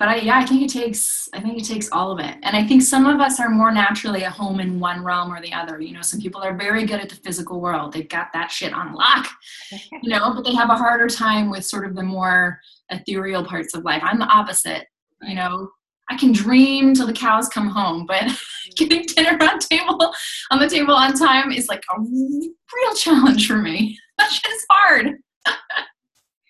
but 0.00 0.08
I, 0.08 0.16
yeah, 0.16 0.38
I 0.38 0.46
think 0.46 0.62
it 0.62 0.70
takes, 0.70 1.28
I 1.34 1.40
think 1.42 1.58
it 1.58 1.66
takes 1.66 1.90
all 1.92 2.10
of 2.10 2.20
it. 2.20 2.34
And 2.42 2.56
I 2.56 2.66
think 2.66 2.80
some 2.80 3.04
of 3.04 3.20
us 3.20 3.38
are 3.38 3.50
more 3.50 3.70
naturally 3.70 4.24
at 4.24 4.32
home 4.32 4.58
in 4.58 4.80
one 4.80 5.04
realm 5.04 5.30
or 5.30 5.42
the 5.42 5.52
other. 5.52 5.78
You 5.78 5.92
know, 5.92 6.00
some 6.00 6.18
people 6.18 6.42
are 6.42 6.56
very 6.56 6.86
good 6.86 7.00
at 7.00 7.10
the 7.10 7.16
physical 7.16 7.60
world. 7.60 7.92
They've 7.92 8.08
got 8.08 8.28
that 8.32 8.50
shit 8.50 8.72
on 8.72 8.94
lock, 8.94 9.28
you 9.70 10.08
know, 10.08 10.32
but 10.32 10.46
they 10.46 10.54
have 10.54 10.70
a 10.70 10.74
harder 10.74 11.06
time 11.06 11.50
with 11.50 11.66
sort 11.66 11.84
of 11.84 11.94
the 11.94 12.02
more 12.02 12.58
ethereal 12.88 13.44
parts 13.44 13.74
of 13.74 13.84
life. 13.84 14.02
I'm 14.02 14.18
the 14.18 14.24
opposite, 14.24 14.86
you 15.20 15.34
know, 15.34 15.70
I 16.08 16.16
can 16.16 16.32
dream 16.32 16.94
till 16.94 17.06
the 17.06 17.12
cows 17.12 17.50
come 17.50 17.68
home, 17.68 18.06
but 18.06 18.22
mm. 18.22 18.40
getting 18.76 19.02
dinner 19.02 19.36
on 19.38 19.58
table 19.58 20.14
on 20.50 20.60
the 20.60 20.68
table 20.68 20.94
on 20.94 21.12
time 21.12 21.52
is 21.52 21.68
like 21.68 21.84
a 21.94 22.00
real 22.00 22.94
challenge 22.96 23.46
for 23.46 23.58
me. 23.58 23.98
That 24.18 24.30
shit 24.30 24.52
is 24.52 24.66
hard. 24.68 25.14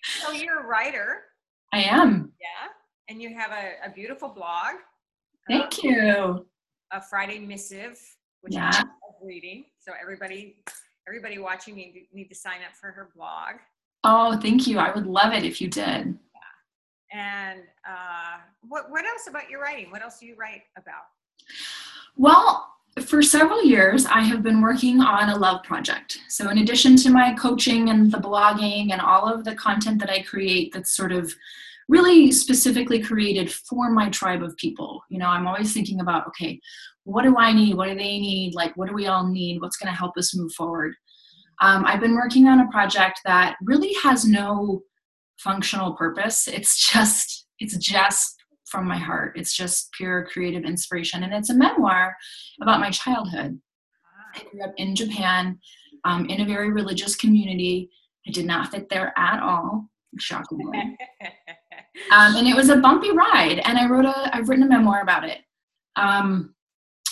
so 0.02 0.32
you're 0.32 0.58
a 0.58 0.66
writer. 0.66 1.22
I 1.72 1.82
am. 1.82 2.32
Yeah 2.40 2.68
and 3.10 3.20
you 3.20 3.34
have 3.34 3.50
a, 3.50 3.88
a 3.88 3.92
beautiful 3.92 4.28
blog. 4.28 4.76
Thank 5.48 5.84
um, 5.84 5.90
you. 5.90 6.46
A 6.92 7.02
Friday 7.10 7.40
missive, 7.40 8.00
which 8.40 8.54
yeah. 8.54 8.70
I 8.72 8.78
love 8.78 9.16
reading. 9.22 9.64
So 9.78 9.92
everybody, 10.00 10.56
everybody 11.06 11.38
watching 11.38 11.74
need 11.74 12.06
need 12.12 12.28
to 12.28 12.34
sign 12.34 12.58
up 12.66 12.74
for 12.80 12.92
her 12.92 13.10
blog. 13.14 13.56
Oh, 14.04 14.38
thank 14.40 14.66
you. 14.66 14.78
I 14.78 14.94
would 14.94 15.06
love 15.06 15.32
it 15.32 15.44
if 15.44 15.60
you 15.60 15.68
did. 15.68 16.16
Yeah. 17.12 17.18
And 17.18 17.60
uh, 17.86 18.38
what 18.68 18.90
what 18.90 19.04
else 19.04 19.26
about 19.28 19.50
your 19.50 19.60
writing? 19.60 19.90
What 19.90 20.02
else 20.02 20.18
do 20.20 20.26
you 20.26 20.36
write 20.36 20.62
about? 20.76 21.02
Well, 22.16 22.68
for 23.04 23.22
several 23.22 23.62
years, 23.62 24.06
I 24.06 24.20
have 24.20 24.42
been 24.42 24.60
working 24.60 25.00
on 25.00 25.30
a 25.30 25.36
love 25.36 25.62
project. 25.62 26.18
So, 26.28 26.48
in 26.50 26.58
addition 26.58 26.96
to 26.96 27.10
my 27.10 27.34
coaching 27.34 27.90
and 27.90 28.10
the 28.10 28.18
blogging 28.18 28.92
and 28.92 29.00
all 29.00 29.32
of 29.32 29.44
the 29.44 29.54
content 29.54 29.98
that 30.00 30.10
I 30.10 30.22
create 30.22 30.72
that's 30.72 30.92
sort 30.92 31.12
of 31.12 31.32
really 31.90 32.30
specifically 32.30 33.00
created 33.02 33.52
for 33.52 33.90
my 33.90 34.08
tribe 34.10 34.44
of 34.44 34.56
people. 34.56 35.02
You 35.10 35.18
know, 35.18 35.26
I'm 35.26 35.48
always 35.48 35.74
thinking 35.74 36.00
about, 36.00 36.28
okay, 36.28 36.60
what 37.02 37.24
do 37.24 37.36
I 37.36 37.52
need? 37.52 37.74
What 37.74 37.88
do 37.88 37.96
they 37.96 38.20
need? 38.20 38.54
Like, 38.54 38.76
what 38.76 38.88
do 38.88 38.94
we 38.94 39.08
all 39.08 39.26
need? 39.26 39.60
What's 39.60 39.76
going 39.76 39.92
to 39.92 39.98
help 39.98 40.16
us 40.16 40.36
move 40.36 40.52
forward? 40.52 40.94
Um, 41.60 41.84
I've 41.84 42.00
been 42.00 42.14
working 42.14 42.46
on 42.46 42.60
a 42.60 42.70
project 42.70 43.20
that 43.24 43.56
really 43.64 43.92
has 44.04 44.24
no 44.24 44.82
functional 45.38 45.94
purpose. 45.94 46.46
It's 46.46 46.88
just, 46.92 47.46
it's 47.58 47.76
just 47.76 48.36
from 48.66 48.86
my 48.86 48.96
heart. 48.96 49.36
It's 49.36 49.56
just 49.56 49.90
pure 49.92 50.28
creative 50.32 50.64
inspiration. 50.64 51.24
And 51.24 51.34
it's 51.34 51.50
a 51.50 51.54
memoir 51.54 52.14
about 52.62 52.78
my 52.78 52.90
childhood. 52.90 53.60
I 54.36 54.42
grew 54.48 54.62
up 54.62 54.74
in 54.76 54.94
Japan 54.94 55.58
um, 56.04 56.26
in 56.26 56.40
a 56.40 56.46
very 56.46 56.70
religious 56.70 57.16
community. 57.16 57.90
I 58.28 58.30
did 58.30 58.46
not 58.46 58.70
fit 58.70 58.88
there 58.88 59.12
at 59.16 59.42
all, 59.42 59.88
shockingly. 60.20 60.96
um, 62.10 62.36
and 62.36 62.46
it 62.46 62.56
was 62.56 62.68
a 62.68 62.76
bumpy 62.76 63.12
ride. 63.12 63.60
And 63.64 63.78
I 63.78 63.86
wrote 63.86 64.04
a, 64.04 64.34
I've 64.34 64.48
written 64.48 64.64
a 64.64 64.68
memoir 64.68 65.02
about 65.02 65.28
it. 65.28 65.38
Um, 65.96 66.54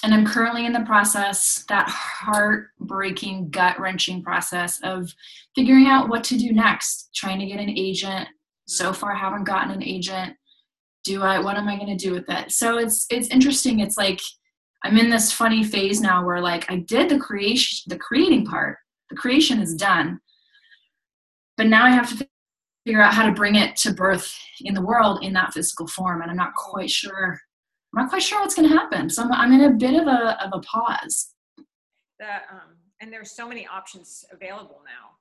and 0.04 0.14
I'm 0.14 0.26
currently 0.26 0.64
in 0.64 0.72
the 0.72 0.80
process, 0.80 1.64
that 1.68 1.88
heartbreaking, 1.88 3.50
gut 3.50 3.80
wrenching 3.80 4.22
process 4.22 4.80
of 4.82 5.12
figuring 5.54 5.86
out 5.86 6.08
what 6.08 6.22
to 6.24 6.38
do 6.38 6.52
next, 6.52 7.10
trying 7.14 7.40
to 7.40 7.46
get 7.46 7.58
an 7.58 7.70
agent. 7.70 8.28
So 8.66 8.92
far, 8.92 9.12
I 9.12 9.18
haven't 9.18 9.44
gotten 9.44 9.72
an 9.72 9.82
agent. 9.82 10.36
Do 11.04 11.22
I? 11.22 11.40
What 11.40 11.56
am 11.56 11.68
I 11.68 11.76
going 11.76 11.96
to 11.96 11.96
do 11.96 12.12
with 12.12 12.28
it? 12.28 12.52
So 12.52 12.78
it's 12.78 13.06
it's 13.10 13.28
interesting. 13.28 13.80
It's 13.80 13.96
like 13.96 14.20
I'm 14.84 14.98
in 14.98 15.10
this 15.10 15.32
funny 15.32 15.64
phase 15.64 16.00
now 16.00 16.24
where 16.24 16.40
like 16.40 16.70
I 16.70 16.76
did 16.76 17.08
the 17.08 17.18
creation, 17.18 17.88
the 17.88 17.98
creating 17.98 18.44
part. 18.44 18.76
The 19.10 19.16
creation 19.16 19.60
is 19.60 19.74
done, 19.74 20.20
but 21.56 21.66
now 21.66 21.84
I 21.84 21.90
have 21.90 22.10
to 22.10 22.28
figure 22.88 23.02
out 23.02 23.12
how 23.12 23.26
to 23.26 23.32
bring 23.32 23.54
it 23.54 23.76
to 23.76 23.92
birth 23.92 24.34
in 24.62 24.72
the 24.72 24.80
world 24.80 25.22
in 25.22 25.34
that 25.34 25.52
physical 25.52 25.86
form 25.86 26.22
and 26.22 26.30
i'm 26.30 26.36
not 26.38 26.54
quite 26.54 26.88
sure 26.88 27.38
i'm 27.94 28.02
not 28.02 28.08
quite 28.08 28.22
sure 28.22 28.40
what's 28.40 28.54
going 28.54 28.68
to 28.68 28.74
happen. 28.74 29.10
So 29.10 29.22
I'm, 29.22 29.32
I'm 29.32 29.52
in 29.52 29.60
a 29.62 29.70
bit 29.70 30.00
of 30.00 30.06
a 30.06 30.42
of 30.44 30.50
a 30.54 30.60
pause. 30.60 31.34
The, 32.18 32.26
um, 32.50 32.76
and 33.00 33.12
there's 33.12 33.32
so 33.32 33.46
many 33.46 33.66
options 33.66 34.24
available 34.32 34.80
now. 34.84 35.16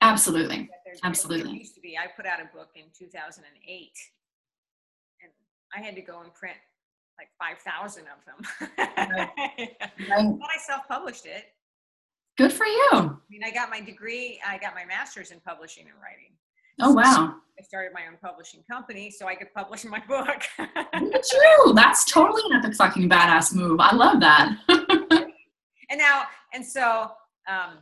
Absolutely. 0.00 0.70
Absolutely. 1.04 1.58
used 1.58 1.74
to 1.74 1.80
be. 1.80 1.98
I 1.98 2.06
put 2.16 2.26
out 2.26 2.40
a 2.40 2.56
book 2.56 2.70
in 2.74 2.84
2008 2.96 3.90
and 5.22 5.32
i 5.76 5.84
had 5.84 5.94
to 5.96 6.02
go 6.02 6.20
and 6.22 6.32
print 6.32 6.56
like 7.18 7.28
5000 7.38 8.04
of 8.04 8.24
them. 8.24 8.70
Right. 8.78 9.28
right. 9.36 10.38
but 10.38 10.48
i 10.48 10.58
self-published 10.66 11.26
it. 11.26 11.44
Good 12.38 12.52
for 12.52 12.66
you. 12.66 12.88
I 12.92 13.10
mean 13.28 13.42
i 13.44 13.50
got 13.50 13.68
my 13.68 13.80
degree 13.80 14.40
i 14.46 14.58
got 14.58 14.74
my 14.74 14.84
master's 14.84 15.32
in 15.32 15.40
publishing 15.40 15.86
and 15.86 16.00
writing 16.00 16.32
Oh 16.80 16.92
wow! 16.92 17.34
I 17.58 17.62
started 17.62 17.92
my 17.92 18.06
own 18.06 18.16
publishing 18.22 18.62
company 18.70 19.10
so 19.10 19.26
I 19.26 19.34
could 19.34 19.52
publish 19.54 19.84
my 19.84 20.00
book. 20.08 20.42
True. 20.58 21.72
That's 21.74 22.04
totally 22.04 22.42
an 22.50 22.56
epic 22.56 22.74
fucking 22.74 23.08
badass 23.08 23.54
move. 23.54 23.80
I 23.80 23.94
love 23.94 24.20
that. 24.20 24.56
and 25.90 25.98
now, 25.98 26.22
and 26.54 26.64
so, 26.64 27.10
um, 27.48 27.78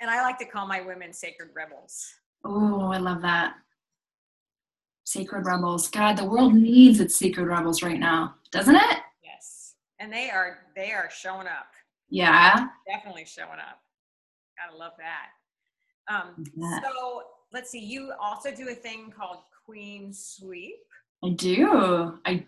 and 0.00 0.10
I 0.10 0.22
like 0.22 0.38
to 0.38 0.46
call 0.46 0.66
my 0.66 0.80
women 0.80 1.12
sacred 1.12 1.50
rebels. 1.54 2.14
Oh, 2.44 2.90
I 2.90 2.96
love 2.98 3.20
that. 3.22 3.54
Sacred 5.04 5.44
rebels. 5.44 5.88
God, 5.88 6.16
the 6.16 6.24
world 6.24 6.54
needs 6.54 7.00
its 7.00 7.16
sacred 7.16 7.46
rebels 7.46 7.82
right 7.82 7.98
now, 8.00 8.36
doesn't 8.52 8.76
it? 8.76 8.98
Yes. 9.22 9.74
And 9.98 10.10
they 10.10 10.30
are 10.30 10.60
they 10.74 10.92
are 10.92 11.10
showing 11.10 11.46
up. 11.46 11.66
Yeah. 12.08 12.68
Definitely 12.86 13.26
showing 13.26 13.58
up. 13.58 13.80
Gotta 14.56 14.76
love 14.78 14.92
that. 14.98 15.28
Um, 16.12 16.44
so 16.82 17.22
let's 17.52 17.70
see, 17.70 17.80
you 17.80 18.12
also 18.20 18.54
do 18.54 18.68
a 18.68 18.74
thing 18.74 19.12
called 19.16 19.38
Queen 19.64 20.12
Sweep. 20.12 20.76
I 21.24 21.30
do. 21.30 22.18
I 22.24 22.30
have 22.30 22.42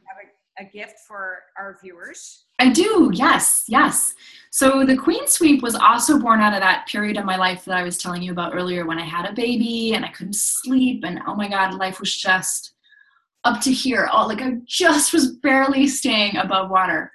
a, 0.59 0.63
a 0.63 0.71
gift 0.71 1.01
for 1.07 1.41
our 1.59 1.79
viewers. 1.83 2.45
I 2.59 2.71
do, 2.71 3.11
yes, 3.13 3.65
yes. 3.69 4.15
So 4.51 4.85
the 4.85 4.97
Queen 4.97 5.27
Sweep 5.27 5.63
was 5.63 5.75
also 5.75 6.19
born 6.19 6.41
out 6.41 6.55
of 6.55 6.61
that 6.61 6.87
period 6.87 7.17
of 7.17 7.25
my 7.25 7.37
life 7.37 7.65
that 7.65 7.77
I 7.77 7.83
was 7.83 7.99
telling 7.99 8.23
you 8.23 8.33
about 8.33 8.55
earlier 8.55 8.87
when 8.87 8.99
I 8.99 9.05
had 9.05 9.29
a 9.29 9.35
baby 9.35 9.95
and 9.95 10.05
I 10.05 10.09
couldn't 10.09 10.37
sleep 10.37 11.05
and 11.05 11.21
oh 11.27 11.35
my 11.35 11.49
god, 11.49 11.75
life 11.75 12.01
was 12.01 12.17
just 12.17 12.75
up 13.45 13.61
to 13.63 13.73
here. 13.73 14.09
Oh, 14.13 14.27
like 14.27 14.41
I 14.41 14.59
just 14.67 15.13
was 15.13 15.37
barely 15.37 15.87
staying 15.87 16.37
above 16.37 16.71
water. 16.71 17.11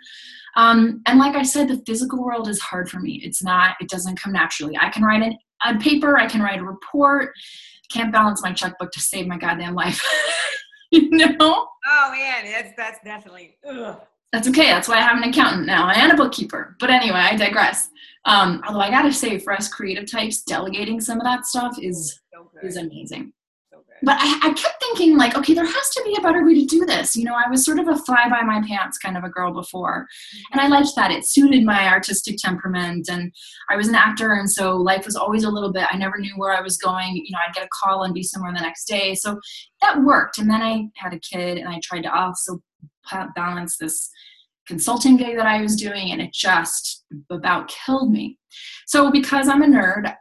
Um, 0.55 1.01
and 1.05 1.19
like 1.19 1.35
I 1.35 1.43
said, 1.43 1.67
the 1.67 1.81
physical 1.85 2.23
world 2.23 2.49
is 2.49 2.59
hard 2.59 2.89
for 2.89 2.99
me. 2.99 3.21
It's 3.23 3.43
not, 3.43 3.75
it 3.79 3.89
doesn't 3.89 4.19
come 4.19 4.33
naturally. 4.33 4.75
I 4.77 4.89
can 4.89 5.03
write 5.03 5.21
an, 5.21 5.37
on 5.63 5.79
paper, 5.79 6.17
I 6.17 6.27
can 6.27 6.41
write 6.41 6.59
a 6.59 6.63
report, 6.63 7.31
can't 7.91 8.11
balance 8.11 8.41
my 8.41 8.53
checkbook 8.53 8.91
to 8.91 8.99
save 8.99 9.27
my 9.27 9.37
goddamn 9.37 9.75
life. 9.75 10.01
you 10.91 11.09
know? 11.09 11.67
Oh 11.87 12.11
man, 12.11 12.45
that's 12.45 12.73
that's 12.77 12.99
definitely. 13.03 13.57
Ugh. 13.67 13.99
That's 14.33 14.47
okay. 14.49 14.67
That's 14.67 14.89
why 14.89 14.97
I 14.97 15.01
have 15.01 15.17
an 15.17 15.29
accountant 15.29 15.65
now 15.65 15.89
and 15.89 16.11
a 16.11 16.15
bookkeeper. 16.15 16.75
But 16.79 16.89
anyway, 16.89 17.19
I 17.19 17.37
digress. 17.37 17.89
Um, 18.25 18.61
although 18.67 18.81
I 18.81 18.89
gotta 18.89 19.13
say, 19.13 19.39
for 19.39 19.53
us 19.53 19.69
creative 19.69 20.09
types, 20.11 20.41
delegating 20.43 20.99
some 20.99 21.19
of 21.19 21.23
that 21.23 21.45
stuff 21.45 21.77
is 21.81 22.19
so 22.33 22.49
is 22.61 22.75
amazing 22.75 23.31
but 24.03 24.15
I, 24.19 24.39
I, 24.43 24.53
kept 24.53 24.79
thinking 24.79 25.17
like 25.17 25.35
okay 25.35 25.53
there 25.53 25.65
has 25.65 25.89
to 25.89 26.03
be 26.05 26.15
a 26.17 26.21
better 26.21 26.45
way 26.45 26.53
to 26.53 26.65
do 26.65 26.85
this. 26.85 27.15
You 27.15 27.25
know 27.25 27.33
i 27.33 27.49
was 27.49 27.65
sort 27.65 27.79
of 27.79 27.87
a 27.87 27.97
fly 27.97 28.29
by 28.29 28.41
my 28.41 28.61
pants 28.67 28.97
kind 28.97 29.17
of 29.17 29.23
a 29.23 29.29
girl 29.29 29.53
before. 29.53 30.07
And 30.51 30.61
i 30.61 30.65
mm-hmm. 30.65 30.73
liked 30.73 30.95
that. 30.95 31.11
It 31.11 31.27
suited 31.27 31.63
my 31.63 31.87
artistic 31.87 32.37
temperament. 32.37 33.07
And 33.09 33.31
i 33.69 33.75
was 33.75 33.87
an 33.87 33.95
actor 33.95 34.33
and 34.33 34.49
so 34.49 34.75
life 34.75 35.05
was 35.05 35.15
always 35.15 35.43
a 35.43 35.49
little 35.49 35.71
bit 35.71 35.87
i 35.91 35.97
never 35.97 36.17
knew 36.17 36.33
where 36.35 36.55
i 36.55 36.61
was 36.61 36.77
going. 36.77 37.15
You 37.15 37.31
know 37.31 37.39
i'd 37.47 37.55
get 37.55 37.65
a 37.65 37.69
call 37.83 38.03
and 38.03 38.13
be 38.13 38.23
somewhere 38.23 38.53
the 38.53 38.61
next 38.61 38.85
day. 38.85 39.15
So 39.15 39.39
that 39.81 40.01
worked. 40.03 40.37
And 40.37 40.49
then 40.49 40.61
i 40.61 40.85
had 40.95 41.13
a 41.13 41.19
kid 41.19 41.57
and 41.57 41.69
i 41.69 41.79
tried 41.83 42.03
to 42.03 42.15
also 42.15 42.59
balance 43.35 43.77
this 43.77 44.09
consulting 44.67 45.15
gig 45.15 45.37
that 45.37 45.47
i 45.47 45.61
was 45.61 45.75
doing 45.75 46.11
and 46.11 46.21
it 46.21 46.33
just 46.33 47.05
about 47.31 47.69
killed 47.69 48.11
me. 48.11 48.37
So 48.85 49.11
because 49.11 49.47
i'm 49.47 49.63
a 49.63 49.67
nerd 49.67 50.13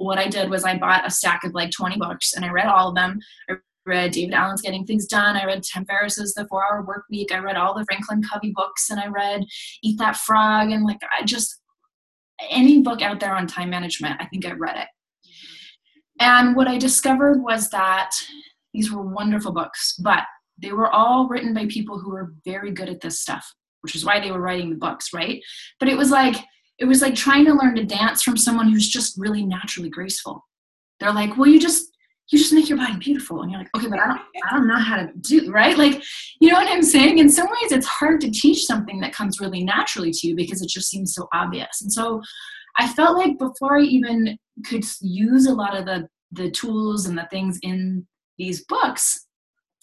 what 0.00 0.18
I 0.18 0.28
did 0.28 0.48
was 0.48 0.64
I 0.64 0.78
bought 0.78 1.06
a 1.06 1.10
stack 1.10 1.44
of 1.44 1.52
like 1.52 1.70
20 1.70 1.98
books 1.98 2.32
and 2.34 2.44
I 2.44 2.48
read 2.48 2.66
all 2.66 2.88
of 2.88 2.94
them. 2.94 3.20
I 3.50 3.54
read 3.84 4.12
David 4.12 4.34
Allen's 4.34 4.62
Getting 4.62 4.86
Things 4.86 5.06
Done. 5.06 5.36
I 5.36 5.44
read 5.44 5.62
Tim 5.62 5.84
Ferriss's 5.84 6.32
The 6.32 6.46
Four 6.46 6.64
Hour 6.64 6.82
Work 6.82 7.04
Week. 7.10 7.30
I 7.32 7.38
read 7.38 7.56
all 7.56 7.76
the 7.76 7.84
Franklin 7.84 8.22
Covey 8.22 8.52
books 8.54 8.88
and 8.88 8.98
I 8.98 9.08
read 9.08 9.44
Eat 9.82 9.98
That 9.98 10.16
Frog 10.16 10.70
and 10.70 10.84
like 10.84 11.00
I 11.18 11.24
just 11.24 11.60
any 12.48 12.80
book 12.80 13.02
out 13.02 13.20
there 13.20 13.34
on 13.34 13.46
time 13.46 13.68
management, 13.68 14.16
I 14.20 14.26
think 14.26 14.46
I 14.46 14.52
read 14.52 14.78
it. 14.78 14.88
And 16.18 16.56
what 16.56 16.68
I 16.68 16.78
discovered 16.78 17.42
was 17.42 17.68
that 17.68 18.12
these 18.72 18.90
were 18.90 19.02
wonderful 19.02 19.52
books, 19.52 19.96
but 20.02 20.24
they 20.56 20.72
were 20.72 20.88
all 20.88 21.28
written 21.28 21.52
by 21.52 21.66
people 21.66 21.98
who 21.98 22.10
were 22.10 22.32
very 22.46 22.70
good 22.70 22.88
at 22.88 23.02
this 23.02 23.20
stuff, 23.20 23.52
which 23.82 23.94
is 23.94 24.04
why 24.04 24.18
they 24.18 24.30
were 24.30 24.40
writing 24.40 24.70
the 24.70 24.76
books, 24.76 25.12
right? 25.12 25.42
But 25.78 25.90
it 25.90 25.98
was 25.98 26.10
like 26.10 26.36
it 26.80 26.86
was 26.86 27.02
like 27.02 27.14
trying 27.14 27.44
to 27.44 27.54
learn 27.54 27.76
to 27.76 27.84
dance 27.84 28.22
from 28.22 28.36
someone 28.36 28.72
who's 28.72 28.88
just 28.88 29.18
really 29.18 29.44
naturally 29.44 29.90
graceful. 29.90 30.44
They're 30.98 31.12
like, 31.12 31.36
well, 31.36 31.48
you 31.48 31.60
just 31.60 31.86
you 32.30 32.38
just 32.38 32.52
make 32.52 32.68
your 32.68 32.78
body 32.78 32.96
beautiful, 32.96 33.42
and 33.42 33.50
you're 33.50 33.60
like, 33.60 33.70
okay, 33.76 33.88
but 33.88 33.98
I 33.98 34.06
don't 34.06 34.20
I 34.48 34.56
don't 34.56 34.66
know 34.66 34.76
how 34.76 34.96
to 34.96 35.10
do 35.20 35.50
right. 35.50 35.76
Like, 35.76 36.02
you 36.40 36.50
know 36.50 36.56
what 36.56 36.70
I'm 36.70 36.82
saying? 36.82 37.18
In 37.18 37.28
some 37.28 37.48
ways, 37.48 37.72
it's 37.72 37.86
hard 37.86 38.20
to 38.22 38.30
teach 38.30 38.64
something 38.64 39.00
that 39.00 39.14
comes 39.14 39.40
really 39.40 39.64
naturally 39.64 40.10
to 40.12 40.28
you 40.28 40.36
because 40.36 40.62
it 40.62 40.68
just 40.68 40.88
seems 40.88 41.14
so 41.14 41.28
obvious. 41.34 41.82
And 41.82 41.92
so, 41.92 42.22
I 42.78 42.88
felt 42.88 43.16
like 43.16 43.38
before 43.38 43.78
I 43.78 43.82
even 43.82 44.38
could 44.64 44.84
use 45.00 45.46
a 45.46 45.54
lot 45.54 45.76
of 45.76 45.86
the 45.86 46.08
the 46.32 46.50
tools 46.50 47.06
and 47.06 47.18
the 47.18 47.26
things 47.30 47.58
in 47.62 48.06
these 48.38 48.64
books, 48.66 49.26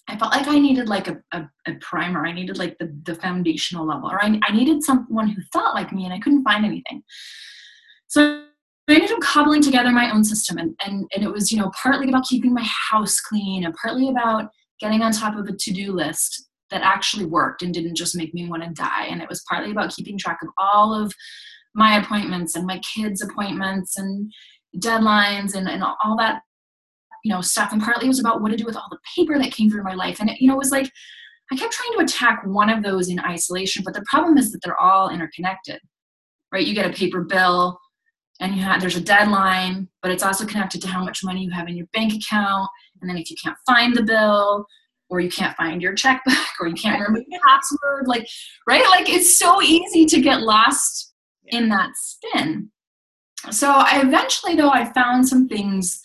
I 0.08 0.18
felt 0.18 0.32
like 0.32 0.48
I 0.48 0.58
needed 0.58 0.88
like 0.88 1.08
a, 1.08 1.18
a, 1.34 1.44
a, 1.68 1.74
primer. 1.82 2.26
I 2.26 2.32
needed 2.32 2.58
like 2.58 2.78
the, 2.78 2.96
the 3.04 3.16
foundational 3.16 3.86
level, 3.86 4.10
or 4.10 4.24
I, 4.24 4.40
I 4.48 4.56
needed 4.56 4.84
someone 4.84 5.28
who 5.28 5.42
thought 5.52 5.76
like 5.76 5.92
me 5.92 6.06
and 6.06 6.14
I 6.14 6.20
couldn't 6.20 6.44
find 6.44 6.66
anything. 6.66 7.04
So 8.08 8.44
I 8.88 8.94
ended 8.94 9.12
up 9.12 9.20
cobbling 9.20 9.62
together 9.62 9.92
my 9.92 10.10
own 10.12 10.24
system 10.24 10.58
and, 10.58 10.74
and, 10.86 11.06
and 11.14 11.24
it 11.24 11.32
was, 11.32 11.52
you 11.52 11.60
know, 11.60 11.72
partly 11.82 12.08
about 12.08 12.26
keeping 12.26 12.54
my 12.54 12.66
house 12.90 13.20
clean 13.20 13.66
and 13.66 13.76
partly 13.76 14.10
about 14.10 14.50
getting 14.80 15.02
on 15.02 15.12
top 15.12 15.36
of 15.36 15.46
a 15.48 15.52
to-do 15.52 15.92
list 15.92 16.48
that 16.72 16.82
actually 16.82 17.26
worked 17.26 17.62
and 17.62 17.74
didn't 17.74 17.96
just 17.96 18.16
make 18.16 18.34
me 18.34 18.48
want 18.48 18.64
to 18.64 18.70
die. 18.70 19.06
And 19.06 19.22
it 19.22 19.28
was 19.28 19.44
partly 19.50 19.72
about 19.72 19.94
keeping 19.94 20.18
track 20.18 20.40
of 20.42 20.50
all 20.58 20.94
of 20.94 21.14
my 21.76 21.98
appointments 21.98 22.56
and 22.56 22.66
my 22.66 22.80
kids' 22.80 23.22
appointments 23.22 23.98
and 23.98 24.32
deadlines 24.78 25.54
and, 25.54 25.68
and 25.68 25.84
all 25.84 26.18
that 26.18 26.42
you 27.24 27.34
know 27.34 27.42
stuff. 27.42 27.72
And 27.72 27.82
partly 27.82 28.06
it 28.06 28.10
was 28.10 28.20
about 28.20 28.42
what 28.42 28.50
to 28.50 28.58
do 28.58 28.66
with 28.66 28.76
all 28.76 28.88
the 28.90 29.00
paper 29.16 29.38
that 29.38 29.52
came 29.52 29.70
through 29.70 29.84
my 29.84 29.94
life. 29.94 30.20
And 30.20 30.30
it, 30.30 30.42
you 30.42 30.48
know 30.48 30.56
it 30.56 30.60
was 30.60 30.72
like 30.72 30.92
i 31.50 31.56
kept 31.56 31.72
trying 31.72 31.98
to 31.98 32.04
attack 32.04 32.42
one 32.46 32.70
of 32.70 32.84
those 32.84 33.08
in 33.08 33.22
isolation 33.22 33.82
but 33.86 33.94
the 33.94 34.04
problem 34.10 34.38
is 34.38 34.52
that 34.52 34.60
they're 34.62 34.80
all 34.82 35.10
interconnected 35.10 35.80
right? 36.52 36.66
You 36.66 36.74
get 36.74 36.90
a 36.90 36.94
paper 36.94 37.22
bill 37.22 37.80
and 38.40 38.56
you 38.56 38.62
have 38.62 38.80
there's 38.82 38.96
a 38.96 39.02
deadline 39.02 39.88
but 40.02 40.12
it's 40.12 40.24
also 40.24 40.46
connected 40.46 40.82
to 40.82 40.88
how 40.88 41.04
much 41.04 41.24
money 41.24 41.44
you 41.44 41.52
have 41.52 41.68
in 41.68 41.76
your 41.76 41.88
bank 41.94 42.14
account. 42.14 42.70
And 43.02 43.10
then 43.10 43.18
if 43.18 43.30
you 43.30 43.38
can't 43.42 43.58
find 43.66 43.96
the 43.96 44.04
bill 44.04 44.66
or 45.10 45.20
you 45.20 45.30
can't 45.30 45.56
find 45.56 45.82
your 45.82 45.94
checkbook 45.94 46.36
or 46.60 46.68
you 46.68 46.76
can't 46.76 47.00
remember 47.00 47.20
the 47.20 47.40
password 47.46 48.08
like 48.08 48.28
right? 48.68 48.86
Like 48.90 49.10
it's 49.10 49.38
so 49.38 49.62
easy 49.62 50.06
to 50.06 50.22
get 50.22 50.42
lost 50.42 51.14
in 51.48 51.70
that 51.70 51.92
spin. 51.96 52.72
So 53.52 53.72
I 53.72 54.02
eventually 54.04 54.56
though 54.56 54.72
I 54.72 54.86
found 54.86 55.28
some 55.28 55.48
things 55.48 56.02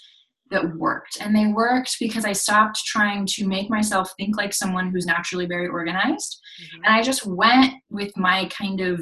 that 0.53 0.77
worked. 0.77 1.19
And 1.21 1.35
they 1.35 1.47
worked 1.49 1.97
because 1.99 2.25
I 2.25 2.33
stopped 2.33 2.85
trying 2.87 3.27
to 3.33 3.47
make 3.47 3.69
myself 3.69 4.13
think 4.17 4.37
like 4.37 4.53
someone 4.53 4.91
who's 4.91 5.07
naturally 5.07 5.47
very 5.47 5.69
organized. 5.69 6.41
Mm-hmm. 6.63 6.85
And 6.85 6.95
I 6.95 7.03
just 7.03 7.27
went 7.27 7.75
with 7.91 8.17
my 8.17 8.47
kind 8.47 8.81
of 8.81 9.01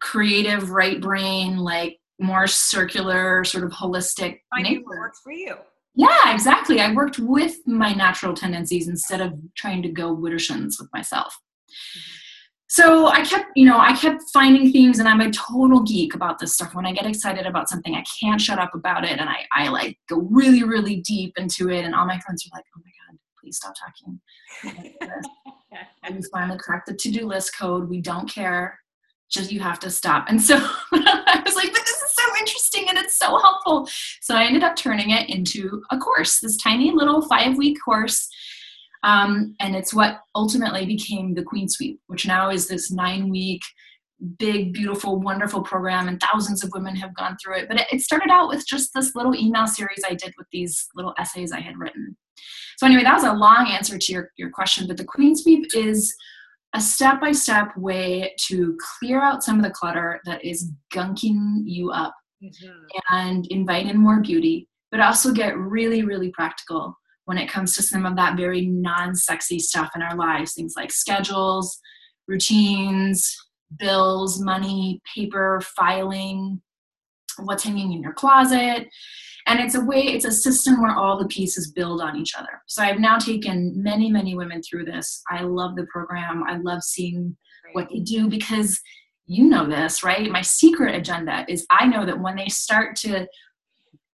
creative 0.00 0.70
right 0.70 1.00
brain, 1.00 1.58
like 1.58 1.98
more 2.18 2.46
circular, 2.46 3.44
sort 3.44 3.64
of 3.64 3.70
holistic 3.70 4.40
nature. 4.56 4.80
what 4.84 4.98
works 4.98 5.20
for 5.22 5.32
you. 5.32 5.56
Yeah, 5.94 6.32
exactly. 6.32 6.80
I 6.80 6.92
worked 6.92 7.18
with 7.18 7.56
my 7.66 7.92
natural 7.92 8.34
tendencies 8.34 8.88
instead 8.88 9.20
of 9.20 9.34
trying 9.56 9.82
to 9.82 9.88
go 9.88 10.14
Widdershins 10.14 10.74
with 10.78 10.88
myself. 10.92 11.36
Mm-hmm 11.70 12.18
so 12.70 13.06
I 13.06 13.24
kept, 13.24 13.46
you 13.56 13.64
know, 13.64 13.78
I 13.78 13.96
kept 13.96 14.24
finding 14.30 14.70
things 14.70 14.98
and 14.98 15.08
I'm 15.08 15.22
a 15.22 15.30
total 15.30 15.82
geek 15.82 16.14
about 16.14 16.38
this 16.38 16.52
stuff. 16.52 16.74
When 16.74 16.84
I 16.84 16.92
get 16.92 17.06
excited 17.06 17.46
about 17.46 17.70
something, 17.70 17.94
I 17.94 18.04
can't 18.20 18.40
shut 18.40 18.58
up 18.58 18.74
about 18.74 19.04
it. 19.04 19.18
And 19.18 19.28
I, 19.28 19.46
I 19.52 19.68
like 19.68 19.98
go 20.06 20.28
really, 20.30 20.64
really 20.64 20.96
deep 20.96 21.32
into 21.38 21.70
it. 21.70 21.86
And 21.86 21.94
all 21.94 22.04
my 22.04 22.20
friends 22.20 22.46
are 22.46 22.56
like, 22.56 22.64
oh 22.76 22.82
my 22.84 22.90
God, 23.08 23.18
please 23.40 23.56
stop 23.56 23.74
talking. 23.74 24.20
and 26.04 26.16
we 26.16 26.22
finally 26.30 26.58
cracked 26.58 26.88
the 26.88 26.94
to-do 26.94 27.26
list 27.26 27.56
code. 27.58 27.88
We 27.88 28.02
don't 28.02 28.28
care. 28.28 28.78
Just 29.30 29.50
you 29.50 29.60
have 29.60 29.80
to 29.80 29.90
stop. 29.90 30.26
And 30.28 30.40
so 30.40 30.56
I 30.92 31.42
was 31.44 31.56
like, 31.56 31.72
but 31.72 31.82
this 31.86 32.02
is 32.02 32.14
so 32.14 32.36
interesting 32.38 32.86
and 32.90 32.98
it's 32.98 33.18
so 33.18 33.38
helpful. 33.38 33.88
So 34.20 34.34
I 34.34 34.44
ended 34.44 34.62
up 34.62 34.76
turning 34.76 35.10
it 35.10 35.30
into 35.30 35.82
a 35.90 35.96
course, 35.96 36.40
this 36.40 36.58
tiny 36.58 36.90
little 36.90 37.22
five-week 37.22 37.78
course 37.82 38.28
um, 39.02 39.54
and 39.60 39.76
it's 39.76 39.94
what 39.94 40.20
ultimately 40.34 40.86
became 40.86 41.34
the 41.34 41.42
Queen 41.42 41.68
Sweep, 41.68 42.00
which 42.06 42.26
now 42.26 42.50
is 42.50 42.66
this 42.66 42.90
nine 42.90 43.28
week, 43.28 43.62
big, 44.38 44.72
beautiful, 44.72 45.20
wonderful 45.20 45.62
program, 45.62 46.08
and 46.08 46.20
thousands 46.20 46.64
of 46.64 46.72
women 46.72 46.96
have 46.96 47.14
gone 47.14 47.36
through 47.42 47.58
it. 47.58 47.68
But 47.68 47.86
it 47.92 48.00
started 48.00 48.30
out 48.30 48.48
with 48.48 48.66
just 48.66 48.92
this 48.94 49.14
little 49.14 49.34
email 49.34 49.66
series 49.66 50.02
I 50.04 50.14
did 50.14 50.34
with 50.36 50.48
these 50.52 50.88
little 50.94 51.14
essays 51.18 51.52
I 51.52 51.60
had 51.60 51.78
written. 51.78 52.16
So, 52.76 52.86
anyway, 52.86 53.02
that 53.02 53.14
was 53.14 53.24
a 53.24 53.32
long 53.32 53.68
answer 53.68 53.98
to 53.98 54.12
your, 54.12 54.30
your 54.36 54.50
question, 54.50 54.86
but 54.86 54.96
the 54.96 55.04
Queen 55.04 55.36
Sweep 55.36 55.66
is 55.74 56.14
a 56.74 56.80
step 56.80 57.20
by 57.20 57.32
step 57.32 57.76
way 57.76 58.34
to 58.46 58.76
clear 58.98 59.22
out 59.22 59.42
some 59.42 59.56
of 59.56 59.64
the 59.64 59.70
clutter 59.70 60.20
that 60.26 60.44
is 60.44 60.70
gunking 60.92 61.62
you 61.64 61.90
up 61.90 62.14
mm-hmm. 62.42 62.68
and 63.10 63.46
invite 63.46 63.86
in 63.86 63.96
more 63.96 64.20
beauty, 64.20 64.68
but 64.90 65.00
also 65.00 65.32
get 65.32 65.56
really, 65.56 66.02
really 66.02 66.30
practical 66.30 66.94
when 67.28 67.36
it 67.36 67.50
comes 67.50 67.74
to 67.74 67.82
some 67.82 68.06
of 68.06 68.16
that 68.16 68.38
very 68.38 68.64
non 68.64 69.14
sexy 69.14 69.58
stuff 69.58 69.90
in 69.94 70.00
our 70.00 70.16
lives 70.16 70.54
things 70.54 70.72
like 70.78 70.90
schedules, 70.90 71.78
routines, 72.26 73.36
bills, 73.78 74.40
money, 74.40 75.02
paper, 75.14 75.60
filing, 75.76 76.58
what's 77.36 77.64
hanging 77.64 77.92
in 77.92 78.02
your 78.02 78.14
closet. 78.14 78.88
And 79.46 79.60
it's 79.60 79.74
a 79.74 79.84
way, 79.84 80.04
it's 80.04 80.24
a 80.24 80.32
system 80.32 80.80
where 80.80 80.96
all 80.96 81.18
the 81.18 81.26
pieces 81.26 81.70
build 81.70 82.00
on 82.00 82.16
each 82.16 82.34
other. 82.34 82.62
So 82.66 82.82
I've 82.82 82.98
now 82.98 83.18
taken 83.18 83.74
many, 83.76 84.10
many 84.10 84.34
women 84.34 84.62
through 84.62 84.86
this. 84.86 85.22
I 85.30 85.42
love 85.42 85.76
the 85.76 85.86
program. 85.92 86.44
I 86.48 86.56
love 86.56 86.82
seeing 86.82 87.36
what 87.72 87.90
they 87.90 88.00
do 88.00 88.30
because 88.30 88.80
you 89.26 89.44
know 89.44 89.68
this, 89.68 90.02
right? 90.02 90.30
My 90.30 90.40
secret 90.40 90.94
agenda 90.94 91.44
is 91.46 91.66
I 91.70 91.86
know 91.86 92.06
that 92.06 92.20
when 92.20 92.36
they 92.36 92.48
start 92.48 92.96
to 93.00 93.26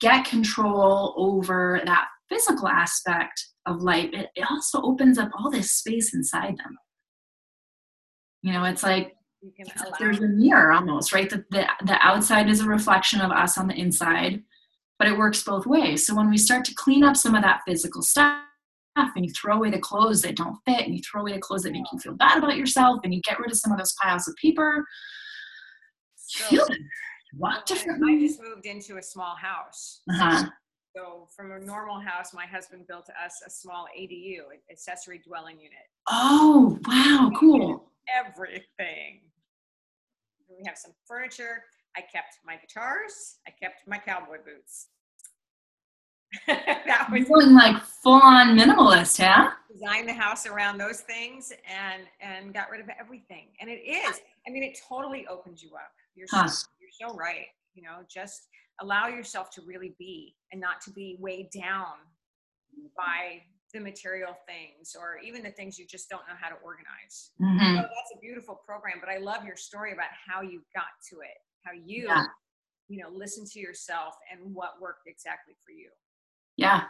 get 0.01 0.25
control 0.25 1.15
over 1.17 1.81
that 1.87 2.09
physical 2.29 2.69
aspect 2.69 3.47
of 3.67 3.83
life, 3.83 4.11
it, 4.13 4.29
it 4.35 4.45
also 4.51 4.83
opens 4.83 5.19
up 5.19 5.31
all 5.39 5.51
this 5.51 5.73
space 5.73 6.15
inside 6.15 6.57
them. 6.59 6.79
You 8.43 8.53
know, 8.53 8.65
it's 8.65 8.83
like 8.83 9.15
there's 9.99 10.21
a 10.21 10.29
mirror 10.29 10.73
almost, 10.73 11.13
right? 11.13 11.29
The, 11.29 11.45
the, 11.51 11.67
the 11.85 11.99
outside 12.01 12.49
is 12.49 12.61
a 12.61 12.67
reflection 12.67 13.21
of 13.21 13.31
us 13.31 13.59
on 13.59 13.69
the 13.69 13.75
inside, 13.75 14.43
but 14.99 15.09
it 15.09 15.17
works 15.17 15.43
both 15.43 15.67
ways. 15.67 16.07
So 16.07 16.15
when 16.15 16.31
we 16.31 16.39
start 16.39 16.65
to 16.67 16.75
clean 16.75 17.05
up 17.05 17.17
some 17.17 17.35
of 17.35 17.43
that 17.43 17.63
physical 17.67 18.03
stuff, 18.03 18.41
and 18.97 19.25
you 19.25 19.33
throw 19.33 19.57
away 19.57 19.71
the 19.71 19.79
clothes 19.79 20.23
that 20.23 20.37
don't 20.37 20.57
fit, 20.65 20.87
and 20.87 20.95
you 20.95 21.01
throw 21.03 21.23
away 21.23 21.33
the 21.33 21.41
clothes 21.41 21.65
that 21.65 21.73
make 21.73 21.85
you 21.93 21.99
feel 21.99 22.15
bad 22.15 22.39
about 22.39 22.57
yourself, 22.57 23.01
and 23.03 23.13
you 23.13 23.21
get 23.23 23.41
rid 23.41 23.51
of 23.51 23.59
some 23.59 23.73
of 23.73 23.79
those 23.79 23.95
piles 24.01 24.29
of 24.29 24.37
paper, 24.37 24.85
so, 26.17 26.45
feel 26.45 26.67
Walk 27.37 27.67
differently. 27.67 28.15
I 28.15 28.29
just 28.29 28.41
moved 28.41 28.67
into 28.67 28.97
a 28.97 29.03
small 29.03 29.35
house. 29.37 30.01
Uh-huh. 30.09 30.49
So 30.95 31.29
from 31.35 31.51
a 31.51 31.59
normal 31.59 31.99
house, 31.99 32.33
my 32.33 32.47
husband 32.47 32.87
built 32.87 33.09
us 33.23 33.43
a 33.45 33.51
small 33.51 33.87
ADU, 33.99 34.43
accessory 34.71 35.21
dwelling 35.27 35.57
unit. 35.57 35.89
Oh, 36.09 36.79
wow, 36.87 37.33
cool. 37.37 37.91
Everything. 38.15 39.23
We 40.49 40.65
have 40.67 40.79
some 40.79 40.93
furniture. 41.07 41.65
I 41.97 42.01
kept 42.01 42.39
my 42.47 42.57
guitars. 42.57 43.39
I 43.47 43.51
kept 43.51 43.89
my 43.89 43.99
cowboy 43.99 44.39
boots. 44.45 44.89
that 46.47 47.09
was 47.11 47.29
You're 47.29 47.53
like 47.53 47.83
full 47.83 48.21
on 48.21 48.57
minimalist, 48.57 49.21
huh? 49.23 49.51
Designed 49.73 50.09
the 50.09 50.15
house 50.15 50.47
around 50.47 50.79
those 50.79 51.01
things 51.01 51.53
and 51.69 52.03
and 52.21 52.53
got 52.53 52.71
rid 52.71 52.81
of 52.81 52.89
everything. 52.99 53.47
And 53.61 53.71
it 53.71 53.83
is. 53.87 54.21
I 54.47 54.51
mean, 54.51 54.65
it 54.65 54.79
totally 54.89 55.27
opens 55.29 55.63
you 55.63 55.71
up. 55.75 55.93
You're 56.17 56.27
huh. 56.31 56.49
so, 56.49 56.67
you're 56.81 57.09
so 57.09 57.17
right. 57.17 57.47
You 57.75 57.83
know, 57.83 57.99
just 58.13 58.49
allow 58.81 59.09
yourself 59.09 59.51
to 59.51 59.63
really 59.63 59.95
be 59.99 60.35
and 60.53 60.61
not 60.61 60.81
to 60.83 60.91
be 60.91 61.17
weighed 61.21 61.51
down 61.51 61.95
by 62.97 63.43
the 63.73 63.81
material 63.81 64.37
things 64.47 64.95
or 64.99 65.19
even 65.25 65.43
the 65.43 65.51
things 65.51 65.79
you 65.79 65.87
just 65.87 66.09
don't 66.09 66.23
know 66.29 66.35
how 66.41 66.49
to 66.49 66.57
organize. 66.65 67.33
Mm-hmm. 67.43 67.77
So 67.77 67.83
that's 67.83 68.13
a 68.17 68.21
beautiful 68.21 68.61
program, 68.65 68.99
but 69.01 69.09
I 69.11 69.19
love 69.19 69.45
your 69.45 69.57
story 69.57 69.93
about 69.93 70.11
how 70.27 70.43
you 70.43 70.63
got 70.75 70.85
to 71.11 71.17
it, 71.21 71.39
how 71.65 71.73
you, 71.73 72.07
yeah. 72.07 72.25
you 72.89 73.03
know, 73.03 73.09
listen 73.13 73.45
to 73.47 73.59
yourself 73.59 74.15
and 74.31 74.55
what 74.55 74.81
worked 74.81 75.07
exactly 75.07 75.55
for 75.65 75.73
you. 75.73 75.89
Yeah. 76.57 76.85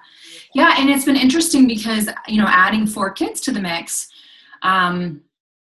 Yeah. 0.55 0.75
And 0.79 0.91
it's 0.91 1.07
been 1.07 1.17
interesting 1.17 1.67
because, 1.67 2.09
you 2.29 2.37
know, 2.37 2.49
adding 2.49 2.87
four 2.87 3.11
kids 3.11 3.41
to 3.43 3.53
the 3.53 3.61
mix, 3.61 4.09
um, 4.63 5.23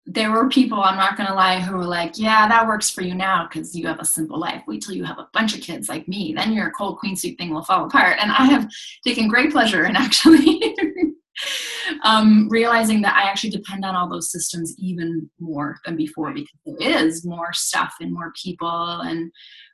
there 0.05 0.31
were 0.31 0.49
people, 0.49 0.81
I'm 0.81 0.97
not 0.97 1.15
going 1.15 1.27
to 1.27 1.35
lie, 1.35 1.59
who 1.59 1.77
were 1.77 1.85
like, 1.85 2.17
yeah, 2.17 2.47
that 2.47 2.67
works 2.67 2.89
for 2.89 3.01
you 3.01 3.13
now 3.13 3.47
because 3.47 3.75
you 3.75 3.85
have 3.87 3.99
a 3.99 4.05
simple 4.05 4.39
life. 4.39 4.63
Wait 4.67 4.81
till 4.81 4.95
you 4.95 5.03
have 5.03 5.19
a 5.19 5.29
bunch 5.31 5.55
of 5.55 5.61
kids 5.61 5.89
like 5.89 6.07
me. 6.07 6.33
Then 6.35 6.53
your 6.53 6.71
cold 6.71 6.97
queen 6.97 7.15
sweep 7.15 7.37
thing 7.37 7.53
will 7.53 7.63
fall 7.63 7.85
apart. 7.85 8.17
And 8.19 8.31
I 8.31 8.45
have 8.45 8.69
taken 9.05 9.27
great 9.27 9.51
pleasure 9.51 9.85
in 9.85 9.95
actually 9.95 10.75
um, 12.03 12.47
realizing 12.49 13.01
that 13.01 13.15
I 13.15 13.29
actually 13.29 13.51
depend 13.51 13.85
on 13.85 13.95
all 13.95 14.09
those 14.09 14.31
systems 14.31 14.75
even 14.77 15.29
more 15.39 15.77
than 15.85 15.95
before 15.95 16.33
because 16.33 16.59
there 16.65 17.05
is 17.05 17.25
more 17.25 17.53
stuff 17.53 17.95
and 18.01 18.13
more 18.13 18.33
people. 18.41 19.01
And 19.01 19.31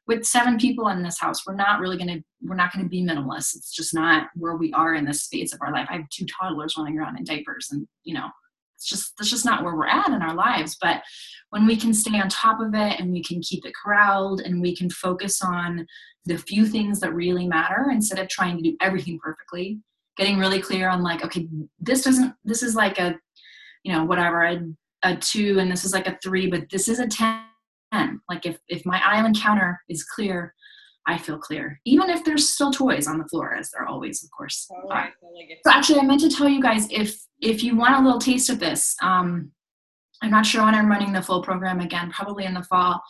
with 0.07 0.25
seven 0.25 0.57
people 0.57 0.89
in 0.89 1.03
this 1.03 1.19
house, 1.19 1.45
we're 1.45 1.55
not 1.55 1.79
really 1.79 1.97
going 1.97 2.09
to, 2.09 2.23
we're 2.41 2.55
not 2.55 2.73
going 2.73 2.85
to 2.85 2.89
be 2.89 3.01
minimalist. 3.01 3.55
It's 3.55 3.73
just 3.73 3.93
not 3.93 4.27
where 4.35 4.55
we 4.55 4.73
are 4.73 4.93
in 4.93 5.05
this 5.05 5.27
phase 5.27 5.53
of 5.53 5.59
our 5.61 5.71
life. 5.71 5.87
I 5.89 5.97
have 5.97 6.09
two 6.09 6.25
toddlers 6.25 6.75
running 6.77 6.97
around 6.97 7.17
in 7.17 7.23
diapers 7.23 7.69
and, 7.71 7.87
you 8.03 8.13
know, 8.13 8.27
it's 8.77 8.87
just 8.87 9.17
that's 9.17 9.29
just 9.29 9.45
not 9.45 9.63
where 9.63 9.75
we're 9.75 9.87
at 9.87 10.07
in 10.07 10.21
our 10.21 10.35
lives. 10.35 10.77
But 10.79 11.01
when 11.49 11.65
we 11.65 11.75
can 11.75 11.93
stay 11.93 12.19
on 12.19 12.29
top 12.29 12.59
of 12.59 12.73
it 12.73 12.99
and 12.99 13.11
we 13.11 13.23
can 13.23 13.41
keep 13.41 13.65
it 13.65 13.73
corralled 13.75 14.41
and 14.41 14.61
we 14.61 14.75
can 14.75 14.89
focus 14.89 15.41
on 15.41 15.85
the 16.25 16.37
few 16.37 16.65
things 16.65 16.99
that 16.99 17.13
really 17.13 17.47
matter 17.47 17.87
instead 17.91 18.19
of 18.19 18.27
trying 18.27 18.57
to 18.57 18.63
do 18.63 18.77
everything 18.81 19.17
perfectly 19.23 19.79
getting 20.17 20.37
really 20.37 20.59
clear 20.59 20.89
on 20.89 21.01
like 21.01 21.23
okay 21.23 21.47
this 21.79 22.03
doesn't 22.03 22.33
this 22.43 22.63
is 22.63 22.75
like 22.75 22.99
a 22.99 23.17
you 23.83 23.93
know 23.93 24.03
whatever 24.03 24.43
a, 24.43 24.59
a 25.03 25.15
two 25.15 25.59
and 25.59 25.71
this 25.71 25.85
is 25.85 25.93
like 25.93 26.07
a 26.07 26.17
three 26.21 26.49
but 26.49 26.69
this 26.69 26.87
is 26.87 26.99
a 26.99 27.07
10 27.07 27.41
like 28.29 28.45
if 28.45 28.57
if 28.67 28.85
my 28.85 29.01
island 29.05 29.39
counter 29.39 29.79
is 29.87 30.03
clear 30.03 30.53
I 31.07 31.17
feel 31.17 31.37
clear, 31.37 31.79
even 31.85 32.09
if 32.09 32.25
there's 32.25 32.49
still 32.49 32.71
toys 32.71 33.07
on 33.07 33.17
the 33.17 33.27
floor, 33.29 33.55
as 33.55 33.71
there 33.71 33.87
always, 33.87 34.23
of 34.23 34.29
course. 34.31 34.67
Uh, 34.91 35.05
so 35.65 35.71
actually, 35.71 35.99
I 35.99 36.03
meant 36.03 36.19
to 36.21 36.29
tell 36.29 36.49
you 36.49 36.61
guys 36.61 36.87
if 36.91 37.17
if 37.39 37.63
you 37.63 37.77
want 37.77 37.95
a 37.95 38.03
little 38.03 38.19
taste 38.19 38.49
of 38.49 38.59
this, 38.59 38.95
um, 39.01 39.51
I'm 40.21 40.31
not 40.31 40.45
sure 40.45 40.63
when 40.63 40.75
I'm 40.75 40.89
running 40.89 41.13
the 41.13 41.21
full 41.21 41.41
program 41.41 41.79
again, 41.79 42.11
probably 42.11 42.43
in 42.45 42.53
the 42.53 42.63
fall. 42.63 43.01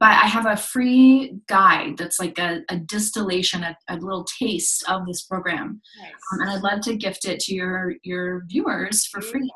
But 0.00 0.10
I 0.10 0.26
have 0.26 0.46
a 0.46 0.56
free 0.56 1.40
guide 1.48 1.96
that's 1.96 2.20
like 2.20 2.38
a, 2.38 2.60
a 2.68 2.76
distillation, 2.76 3.64
a, 3.64 3.76
a, 3.88 3.96
little 3.96 4.24
taste 4.38 4.84
of 4.88 5.04
this 5.06 5.22
program, 5.22 5.80
nice. 6.00 6.12
um, 6.32 6.40
and 6.40 6.50
I'd 6.50 6.62
love 6.62 6.82
to 6.82 6.96
gift 6.96 7.24
it 7.24 7.40
to 7.40 7.54
your 7.54 7.94
your 8.04 8.44
viewers 8.46 9.06
for 9.06 9.20
free. 9.20 9.50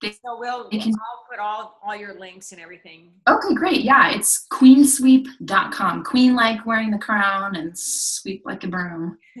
They, 0.00 0.12
so 0.12 0.38
we'll, 0.38 0.68
can, 0.68 0.92
I'll 0.92 1.24
put 1.28 1.40
all, 1.40 1.80
all 1.84 1.96
your 1.96 2.18
links 2.18 2.52
and 2.52 2.60
everything. 2.60 3.10
Okay, 3.28 3.52
great. 3.54 3.80
Yeah, 3.80 4.12
it's 4.12 4.46
queensweep.com. 4.52 6.04
Queen 6.04 6.36
like 6.36 6.64
wearing 6.64 6.92
the 6.92 6.98
crown 6.98 7.56
and 7.56 7.76
sweep 7.76 8.42
like 8.44 8.62
a 8.62 8.68
broom. 8.68 9.18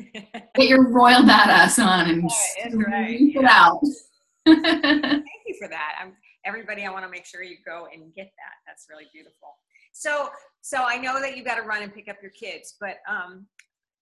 Get 0.54 0.68
your 0.68 0.88
royal 0.90 1.22
badass 1.22 1.82
on 1.84 2.10
and 2.10 2.22
yeah, 2.22 2.70
sweep 2.70 2.86
right. 2.86 3.20
it 3.20 3.42
yeah. 3.42 3.48
out. 3.50 3.80
Thank 4.46 5.24
you 5.46 5.56
for 5.60 5.68
that. 5.68 5.94
I'm, 6.00 6.14
everybody, 6.44 6.84
I 6.84 6.90
want 6.90 7.04
to 7.04 7.10
make 7.10 7.24
sure 7.24 7.42
you 7.42 7.58
go 7.64 7.86
and 7.92 8.12
get 8.14 8.26
that. 8.36 8.54
That's 8.66 8.86
really 8.90 9.06
beautiful. 9.12 9.56
So, 9.92 10.30
so 10.60 10.84
I 10.86 10.96
know 10.96 11.20
that 11.20 11.36
you 11.36 11.44
got 11.44 11.56
to 11.56 11.62
run 11.62 11.82
and 11.82 11.94
pick 11.94 12.08
up 12.08 12.16
your 12.20 12.32
kids, 12.32 12.74
but 12.80 12.96
um, 13.08 13.46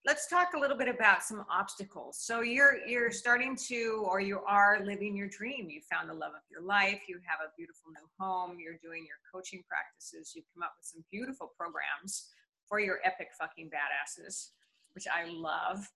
let's 0.07 0.29
talk 0.29 0.55
a 0.55 0.59
little 0.59 0.77
bit 0.77 0.89
about 0.89 1.25
some 1.25 1.45
obstacles. 1.51 2.19
So 2.21 2.41
you're 2.41 2.79
you're 2.87 3.11
starting 3.11 3.57
to 3.67 4.07
or 4.09 4.21
you 4.21 4.41
are 4.47 4.81
living 4.85 5.17
your 5.17 5.29
dream. 5.29 5.69
You 5.69 5.81
found 5.91 6.09
the 6.09 6.15
love 6.15 6.31
of 6.31 6.43
your 6.49 6.63
life. 6.63 7.01
You 7.09 7.19
have 7.27 7.41
a 7.45 7.51
beautiful 7.57 7.91
new 7.91 8.09
home. 8.19 8.59
You're 8.61 8.79
doing 8.81 9.05
your 9.05 9.19
coaching 9.35 9.65
practices. 9.69 10.33
You've 10.35 10.47
come 10.55 10.63
up 10.63 10.75
with 10.79 10.87
some 10.87 11.05
beautiful 11.11 11.53
programs 11.59 12.29
for 12.69 12.79
your 12.79 12.99
epic 13.05 13.29
fucking 13.39 13.69
badasses, 13.69 14.51
which 14.95 15.07
I 15.13 15.29
love. 15.29 15.89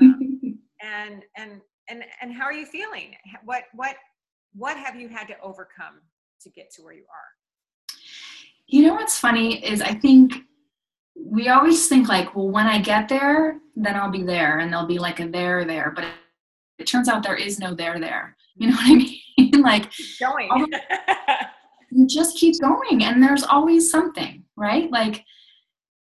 Um, 0.00 0.60
and 0.80 1.24
and 1.36 1.60
and 1.88 2.04
and 2.22 2.32
how 2.32 2.44
are 2.44 2.52
you 2.52 2.66
feeling? 2.66 3.16
What 3.44 3.64
what 3.74 3.96
what 4.54 4.76
have 4.76 4.94
you 4.94 5.08
had 5.08 5.26
to 5.26 5.34
overcome 5.42 6.00
to 6.42 6.50
get 6.50 6.70
to 6.74 6.82
where 6.82 6.94
you 6.94 7.04
are? 7.04 7.98
You 8.68 8.82
know 8.86 8.94
what's 8.94 9.18
funny 9.18 9.64
is 9.64 9.80
I 9.82 9.94
think 9.94 10.34
we 11.18 11.48
always 11.48 11.88
think 11.88 12.08
like, 12.08 12.34
well, 12.34 12.50
when 12.50 12.66
I 12.66 12.80
get 12.80 13.08
there, 13.08 13.58
then 13.74 13.96
I'll 13.96 14.10
be 14.10 14.22
there, 14.22 14.58
and 14.58 14.72
there'll 14.72 14.86
be 14.86 14.98
like 14.98 15.20
a 15.20 15.28
there 15.28 15.64
there. 15.64 15.92
But 15.94 16.06
it 16.78 16.86
turns 16.86 17.08
out 17.08 17.22
there 17.22 17.36
is 17.36 17.58
no 17.58 17.74
there 17.74 17.98
there. 17.98 18.36
You 18.56 18.68
know 18.68 18.76
what 18.76 18.90
I 18.90 18.94
mean? 18.94 19.62
like 19.62 19.90
going. 20.20 20.50
you 21.90 22.06
just 22.06 22.36
keep 22.36 22.60
going, 22.60 23.04
and 23.04 23.22
there's 23.22 23.44
always 23.44 23.90
something, 23.90 24.44
right? 24.56 24.90
Like 24.90 25.24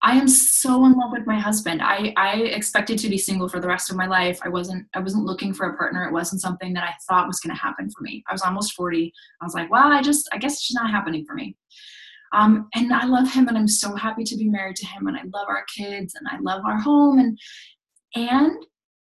I 0.04 0.16
am 0.16 0.28
so 0.28 0.84
in 0.84 0.92
love 0.92 1.12
with 1.12 1.26
my 1.26 1.40
husband. 1.40 1.80
I 1.82 2.12
I 2.18 2.36
expected 2.42 2.98
to 2.98 3.08
be 3.08 3.16
single 3.16 3.48
for 3.48 3.58
the 3.58 3.66
rest 3.66 3.90
of 3.90 3.96
my 3.96 4.06
life. 4.06 4.38
I 4.44 4.50
wasn't 4.50 4.86
I 4.94 5.00
wasn't 5.00 5.24
looking 5.24 5.54
for 5.54 5.66
a 5.66 5.76
partner. 5.78 6.04
It 6.04 6.12
wasn't 6.12 6.42
something 6.42 6.74
that 6.74 6.84
I 6.84 6.92
thought 7.08 7.26
was 7.26 7.40
going 7.40 7.56
to 7.56 7.60
happen 7.60 7.88
for 7.90 8.02
me. 8.02 8.22
I 8.28 8.32
was 8.32 8.42
almost 8.42 8.74
40. 8.74 9.10
I 9.40 9.44
was 9.44 9.54
like, 9.54 9.70
well, 9.70 9.90
I 9.90 10.02
just 10.02 10.28
I 10.30 10.36
guess 10.36 10.52
it's 10.52 10.68
just 10.68 10.78
not 10.78 10.90
happening 10.90 11.24
for 11.24 11.34
me. 11.34 11.56
Um, 12.34 12.68
and 12.74 12.92
I 12.92 13.04
love 13.06 13.32
him 13.32 13.48
and 13.48 13.56
I'm 13.56 13.68
so 13.68 13.94
happy 13.94 14.24
to 14.24 14.36
be 14.36 14.48
married 14.48 14.76
to 14.76 14.86
him 14.86 15.06
and 15.06 15.16
I 15.16 15.22
love 15.32 15.46
our 15.48 15.64
kids 15.74 16.14
and 16.16 16.26
I 16.28 16.38
love 16.40 16.64
our 16.66 16.78
home 16.78 17.18
and 17.20 17.38
and 18.16 18.56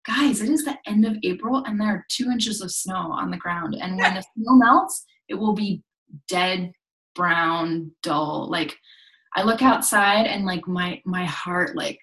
guys, 0.05 0.41
it 0.41 0.49
is 0.49 0.65
the 0.65 0.77
end 0.87 1.05
of 1.05 1.17
April 1.23 1.63
and 1.65 1.79
there 1.79 1.89
are 1.89 2.05
two 2.09 2.31
inches 2.31 2.61
of 2.61 2.71
snow 2.71 3.11
on 3.11 3.29
the 3.29 3.37
ground. 3.37 3.75
And 3.79 3.97
when 3.97 4.15
the 4.15 4.21
snow 4.35 4.55
melts, 4.55 5.05
it 5.27 5.35
will 5.35 5.53
be 5.53 5.83
dead 6.27 6.71
brown, 7.13 7.91
dull. 8.01 8.49
Like 8.49 8.77
I 9.35 9.43
look 9.43 9.61
outside 9.61 10.25
and 10.25 10.45
like 10.45 10.67
my 10.67 11.01
my 11.05 11.25
heart 11.25 11.75
like 11.75 11.99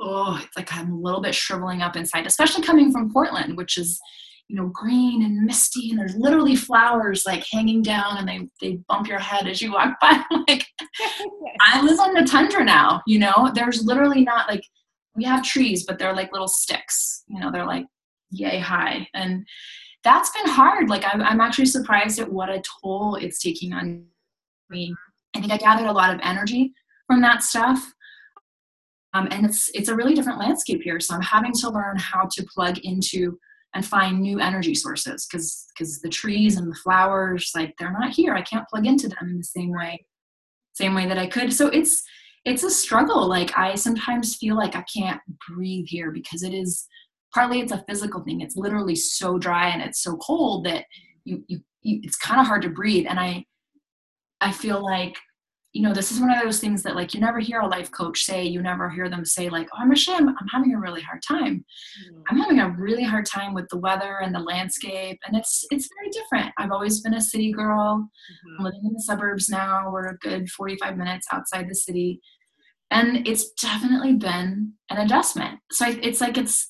oh 0.00 0.40
it's 0.42 0.56
like 0.56 0.74
I'm 0.74 0.92
a 0.92 0.98
little 0.98 1.20
bit 1.20 1.34
shriveling 1.34 1.82
up 1.82 1.96
inside, 1.96 2.26
especially 2.26 2.64
coming 2.64 2.90
from 2.90 3.12
Portland, 3.12 3.56
which 3.56 3.76
is 3.76 4.00
you 4.48 4.56
know 4.56 4.66
green 4.68 5.24
and 5.24 5.44
misty 5.44 5.90
and 5.90 5.98
there's 5.98 6.16
literally 6.16 6.54
flowers 6.54 7.24
like 7.26 7.44
hanging 7.50 7.82
down 7.82 8.18
and 8.18 8.28
they 8.28 8.48
they 8.60 8.78
bump 8.88 9.08
your 9.08 9.18
head 9.18 9.46
as 9.46 9.62
you 9.62 9.72
walk 9.72 9.98
by 10.00 10.22
like 10.48 10.66
i 11.60 11.82
live 11.82 11.98
on 11.98 12.14
the 12.14 12.24
tundra 12.24 12.64
now 12.64 13.00
you 13.06 13.18
know? 13.18 13.50
There's 13.54 13.84
literally 13.84 14.22
not 14.22 14.48
like 14.48 14.62
we 15.14 15.24
have 15.24 15.42
trees 15.42 15.84
but 15.84 15.98
they're 15.98 16.14
like 16.14 16.32
little 16.32 16.48
sticks 16.48 17.24
you 17.28 17.40
know 17.40 17.50
they're 17.50 17.66
like 17.66 17.86
yay 18.30 18.58
high 18.58 19.06
and 19.14 19.46
that's 20.02 20.30
been 20.30 20.52
hard 20.52 20.90
like 20.90 21.04
i'm, 21.06 21.22
I'm 21.22 21.40
actually 21.40 21.66
surprised 21.66 22.18
at 22.18 22.30
what 22.30 22.50
a 22.50 22.62
toll 22.82 23.16
it's 23.16 23.40
taking 23.40 23.72
on 23.72 24.04
me. 24.70 24.94
I 25.34 25.40
think 25.40 25.52
i 25.52 25.56
gathered 25.56 25.88
a 25.88 25.92
lot 25.92 26.12
of 26.14 26.20
energy 26.22 26.72
from 27.06 27.20
that 27.22 27.42
stuff 27.42 27.92
um, 29.14 29.28
and 29.30 29.46
it's 29.46 29.70
it's 29.74 29.88
a 29.88 29.94
really 29.94 30.14
different 30.14 30.38
landscape 30.38 30.82
here 30.82 31.00
so 31.00 31.14
i'm 31.14 31.22
having 31.22 31.52
to 31.52 31.70
learn 31.70 31.96
how 31.96 32.28
to 32.32 32.44
plug 32.52 32.78
into 32.78 33.38
and 33.74 33.84
find 33.84 34.20
new 34.20 34.40
energy 34.40 34.74
sources 34.74 35.26
because 35.26 35.66
because 35.76 36.00
the 36.00 36.08
trees 36.08 36.56
and 36.56 36.70
the 36.70 36.76
flowers 36.76 37.50
like 37.54 37.74
they're 37.78 37.92
not 37.92 38.12
here. 38.12 38.34
I 38.34 38.42
can't 38.42 38.68
plug 38.68 38.86
into 38.86 39.08
them 39.08 39.28
in 39.30 39.38
the 39.38 39.44
same 39.44 39.72
way 39.72 40.04
same 40.74 40.94
way 40.94 41.06
that 41.06 41.18
i 41.18 41.26
could. 41.26 41.52
So 41.52 41.68
it's 41.68 42.02
it's 42.44 42.62
a 42.62 42.70
struggle. 42.70 43.28
Like 43.28 43.56
i 43.58 43.74
sometimes 43.74 44.36
feel 44.36 44.56
like 44.56 44.76
i 44.76 44.82
can't 44.82 45.20
breathe 45.48 45.86
here 45.88 46.10
because 46.10 46.42
it 46.42 46.54
is 46.54 46.86
partly 47.32 47.60
it's 47.60 47.72
a 47.72 47.84
physical 47.88 48.22
thing. 48.22 48.40
It's 48.40 48.56
literally 48.56 48.94
so 48.94 49.38
dry 49.38 49.68
and 49.68 49.82
it's 49.82 50.02
so 50.02 50.16
cold 50.18 50.64
that 50.66 50.84
you, 51.24 51.42
you, 51.48 51.60
you 51.82 52.00
it's 52.02 52.16
kind 52.16 52.40
of 52.40 52.46
hard 52.46 52.62
to 52.62 52.70
breathe. 52.70 53.06
And 53.08 53.18
i 53.18 53.44
i 54.40 54.52
feel 54.52 54.82
like 54.82 55.16
you 55.74 55.82
know, 55.82 55.92
this 55.92 56.12
is 56.12 56.20
one 56.20 56.30
of 56.30 56.40
those 56.40 56.60
things 56.60 56.84
that 56.84 56.94
like 56.94 57.14
you 57.14 57.20
never 57.20 57.40
hear 57.40 57.58
a 57.58 57.66
life 57.66 57.90
coach 57.90 58.22
say, 58.22 58.44
you 58.44 58.62
never 58.62 58.88
hear 58.88 59.10
them 59.10 59.24
say 59.24 59.48
like, 59.48 59.68
oh, 59.74 59.78
I'm 59.80 59.90
I'm, 59.90 60.28
I'm 60.28 60.48
having 60.52 60.72
a 60.72 60.78
really 60.78 61.02
hard 61.02 61.20
time. 61.26 61.64
Mm-hmm. 61.64 62.20
I'm 62.30 62.38
having 62.38 62.60
a 62.60 62.70
really 62.70 63.02
hard 63.02 63.26
time 63.26 63.54
with 63.54 63.68
the 63.70 63.78
weather 63.78 64.20
and 64.22 64.32
the 64.32 64.38
landscape. 64.38 65.18
And 65.26 65.36
it's, 65.36 65.66
it's 65.72 65.88
very 65.98 66.10
different. 66.10 66.54
I've 66.58 66.70
always 66.70 67.00
been 67.00 67.14
a 67.14 67.20
city 67.20 67.50
girl. 67.50 68.08
Mm-hmm. 68.08 68.56
I'm 68.60 68.64
living 68.66 68.82
in 68.84 68.92
the 68.92 69.02
suburbs 69.02 69.48
now. 69.48 69.90
We're 69.90 70.10
a 70.10 70.18
good 70.18 70.48
45 70.48 70.96
minutes 70.96 71.26
outside 71.32 71.68
the 71.68 71.74
city. 71.74 72.20
And 72.92 73.26
it's 73.26 73.50
definitely 73.54 74.14
been 74.14 74.74
an 74.90 74.98
adjustment. 74.98 75.58
So 75.72 75.86
it's 75.88 76.20
like, 76.20 76.38
it's, 76.38 76.68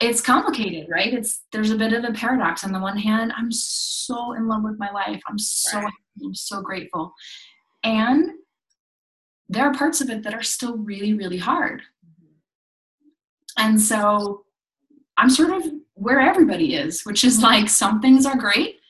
it's 0.00 0.20
complicated, 0.20 0.88
right? 0.90 1.14
It's 1.14 1.44
there's 1.52 1.70
a 1.70 1.76
bit 1.76 1.92
of 1.92 2.04
a 2.04 2.12
paradox. 2.12 2.64
On 2.64 2.72
the 2.72 2.80
one 2.80 2.98
hand, 2.98 3.32
I'm 3.36 3.50
so 3.52 4.32
in 4.32 4.46
love 4.48 4.62
with 4.62 4.78
my 4.78 4.90
life. 4.90 5.22
I'm 5.26 5.38
so 5.38 5.78
right. 5.78 5.92
I'm 6.22 6.34
so 6.34 6.60
grateful. 6.60 7.12
And 7.86 8.30
there 9.48 9.64
are 9.64 9.72
parts 9.72 10.00
of 10.00 10.10
it 10.10 10.24
that 10.24 10.34
are 10.34 10.42
still 10.42 10.76
really, 10.76 11.14
really 11.14 11.38
hard. 11.38 11.82
Mm-hmm. 12.04 13.64
And 13.64 13.80
so 13.80 14.44
I'm 15.16 15.30
sort 15.30 15.50
of 15.50 15.70
where 15.94 16.18
everybody 16.20 16.74
is, 16.74 17.02
which 17.02 17.22
is 17.22 17.42
like 17.42 17.68
some 17.68 18.00
things 18.00 18.26
are 18.26 18.36
great. 18.36 18.80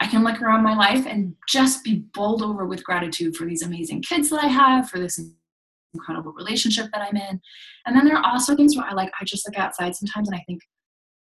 I 0.00 0.08
can 0.08 0.24
look 0.24 0.42
around 0.42 0.64
my 0.64 0.74
life 0.74 1.06
and 1.06 1.36
just 1.48 1.84
be 1.84 2.06
bowled 2.12 2.42
over 2.42 2.66
with 2.66 2.82
gratitude 2.82 3.36
for 3.36 3.44
these 3.46 3.62
amazing 3.62 4.02
kids 4.02 4.30
that 4.30 4.42
I 4.42 4.48
have, 4.48 4.90
for 4.90 4.98
this 4.98 5.20
incredible 5.94 6.32
relationship 6.32 6.86
that 6.92 7.06
I'm 7.08 7.16
in. 7.16 7.40
And 7.86 7.94
then 7.94 8.04
there 8.04 8.16
are 8.16 8.26
also 8.26 8.56
things 8.56 8.76
where 8.76 8.84
I 8.84 8.94
like, 8.94 9.12
I 9.20 9.24
just 9.24 9.46
look 9.46 9.56
outside 9.56 9.94
sometimes 9.94 10.28
and 10.28 10.36
I 10.36 10.42
think, 10.48 10.60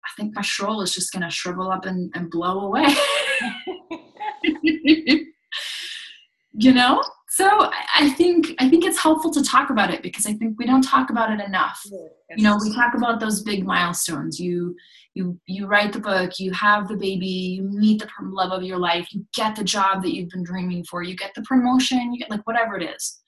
I 0.03 0.09
think 0.17 0.35
my 0.35 0.41
stroll 0.41 0.81
is 0.81 0.93
just 0.93 1.13
going 1.13 1.23
to 1.23 1.29
shrivel 1.29 1.71
up 1.71 1.85
and, 1.85 2.11
and 2.13 2.29
blow 2.29 2.59
away. 2.59 2.93
you 6.59 6.73
know 6.73 7.01
so 7.31 7.69
I 7.95 8.09
think 8.17 8.55
I 8.57 8.67
think 8.67 8.83
it's 8.83 8.97
helpful 8.97 9.29
to 9.31 9.43
talk 9.43 9.69
about 9.69 9.93
it 9.93 10.01
because 10.01 10.25
I 10.25 10.33
think 10.33 10.57
we 10.57 10.65
don't 10.65 10.81
talk 10.81 11.11
about 11.11 11.31
it 11.31 11.39
enough. 11.39 11.79
You 12.35 12.43
know, 12.43 12.57
we 12.59 12.73
talk 12.73 12.95
about 12.95 13.19
those 13.19 13.43
big 13.43 13.65
milestones. 13.67 14.39
You 14.39 14.75
you 15.13 15.39
you 15.45 15.67
write 15.67 15.93
the 15.93 15.99
book, 15.99 16.39
you 16.39 16.51
have 16.53 16.87
the 16.87 16.97
baby, 16.97 17.27
you 17.27 17.63
meet 17.63 17.99
the 17.99 18.07
love 18.23 18.51
of 18.51 18.63
your 18.63 18.79
life, 18.79 19.13
you 19.13 19.27
get 19.35 19.55
the 19.55 19.63
job 19.63 20.01
that 20.01 20.13
you've 20.15 20.29
been 20.29 20.43
dreaming 20.43 20.83
for, 20.85 21.03
you 21.03 21.15
get 21.15 21.31
the 21.35 21.43
promotion, 21.43 22.11
you 22.11 22.19
get 22.19 22.31
like 22.31 22.45
whatever 22.47 22.77
it 22.77 22.83
is. 22.83 23.19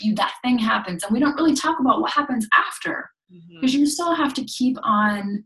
You, 0.00 0.16
that 0.16 0.34
thing 0.42 0.58
happens, 0.58 1.04
and 1.04 1.12
we 1.12 1.20
don't 1.20 1.36
really 1.36 1.54
talk 1.54 1.78
about 1.78 2.00
what 2.00 2.10
happens 2.10 2.48
after 2.52 3.08
because 3.28 3.72
mm-hmm. 3.72 3.80
you 3.80 3.86
still 3.86 4.12
have 4.12 4.34
to 4.34 4.44
keep 4.44 4.76
on 4.82 5.44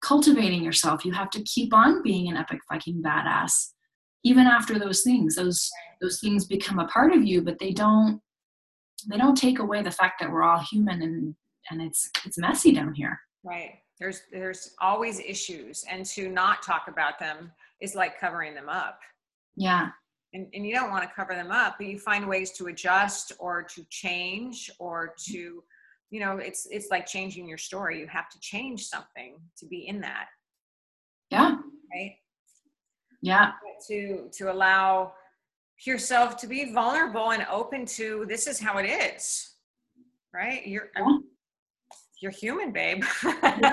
cultivating 0.00 0.64
yourself. 0.64 1.04
You 1.04 1.12
have 1.12 1.28
to 1.30 1.42
keep 1.42 1.74
on 1.74 2.02
being 2.02 2.30
an 2.30 2.38
epic 2.38 2.60
fucking 2.70 3.02
badass 3.02 3.72
even 4.22 4.46
after 4.46 4.78
those 4.78 5.02
things 5.02 5.36
those 5.36 5.70
those 6.00 6.20
things 6.20 6.46
become 6.46 6.78
a 6.78 6.86
part 6.88 7.12
of 7.12 7.24
you 7.24 7.42
but 7.42 7.58
they 7.58 7.72
don't 7.72 8.20
they 9.08 9.16
don't 9.16 9.36
take 9.36 9.58
away 9.58 9.82
the 9.82 9.90
fact 9.90 10.20
that 10.20 10.30
we're 10.30 10.42
all 10.42 10.58
human 10.58 11.02
and 11.02 11.34
and 11.70 11.80
it's 11.80 12.10
it's 12.24 12.38
messy 12.38 12.72
down 12.72 12.94
here. 12.94 13.18
Right. 13.44 13.78
There's 13.98 14.22
there's 14.32 14.74
always 14.80 15.20
issues 15.20 15.84
and 15.88 16.04
to 16.06 16.28
not 16.28 16.62
talk 16.62 16.84
about 16.88 17.18
them 17.18 17.52
is 17.80 17.94
like 17.94 18.18
covering 18.18 18.54
them 18.54 18.68
up. 18.68 18.98
Yeah. 19.56 19.88
And, 20.32 20.46
and 20.54 20.64
you 20.64 20.72
don't 20.72 20.90
want 20.90 21.02
to 21.02 21.10
cover 21.14 21.34
them 21.34 21.50
up 21.50 21.76
but 21.78 21.86
you 21.86 21.98
find 21.98 22.28
ways 22.28 22.52
to 22.52 22.66
adjust 22.66 23.32
or 23.38 23.62
to 23.64 23.84
change 23.90 24.70
or 24.78 25.14
to 25.26 25.62
you 26.10 26.20
know 26.20 26.38
it's 26.38 26.66
it's 26.70 26.88
like 26.90 27.06
changing 27.06 27.48
your 27.48 27.58
story. 27.58 28.00
You 28.00 28.06
have 28.08 28.28
to 28.30 28.40
change 28.40 28.84
something 28.86 29.38
to 29.58 29.66
be 29.66 29.86
in 29.88 30.00
that. 30.00 30.26
Yeah. 31.30 31.56
Right? 31.94 32.16
Yeah. 33.22 33.52
To 33.88 34.28
to 34.32 34.52
allow 34.52 35.12
yourself 35.86 36.36
to 36.36 36.46
be 36.46 36.72
vulnerable 36.72 37.30
and 37.30 37.46
open 37.50 37.86
to 37.86 38.24
this 38.28 38.46
is 38.46 38.58
how 38.58 38.78
it 38.78 38.84
is 38.84 39.54
right 40.34 40.66
you're 40.66 40.90
yeah. 40.96 41.18
you're 42.20 42.30
human 42.30 42.72
babe 42.72 43.02
yeah. 43.24 43.40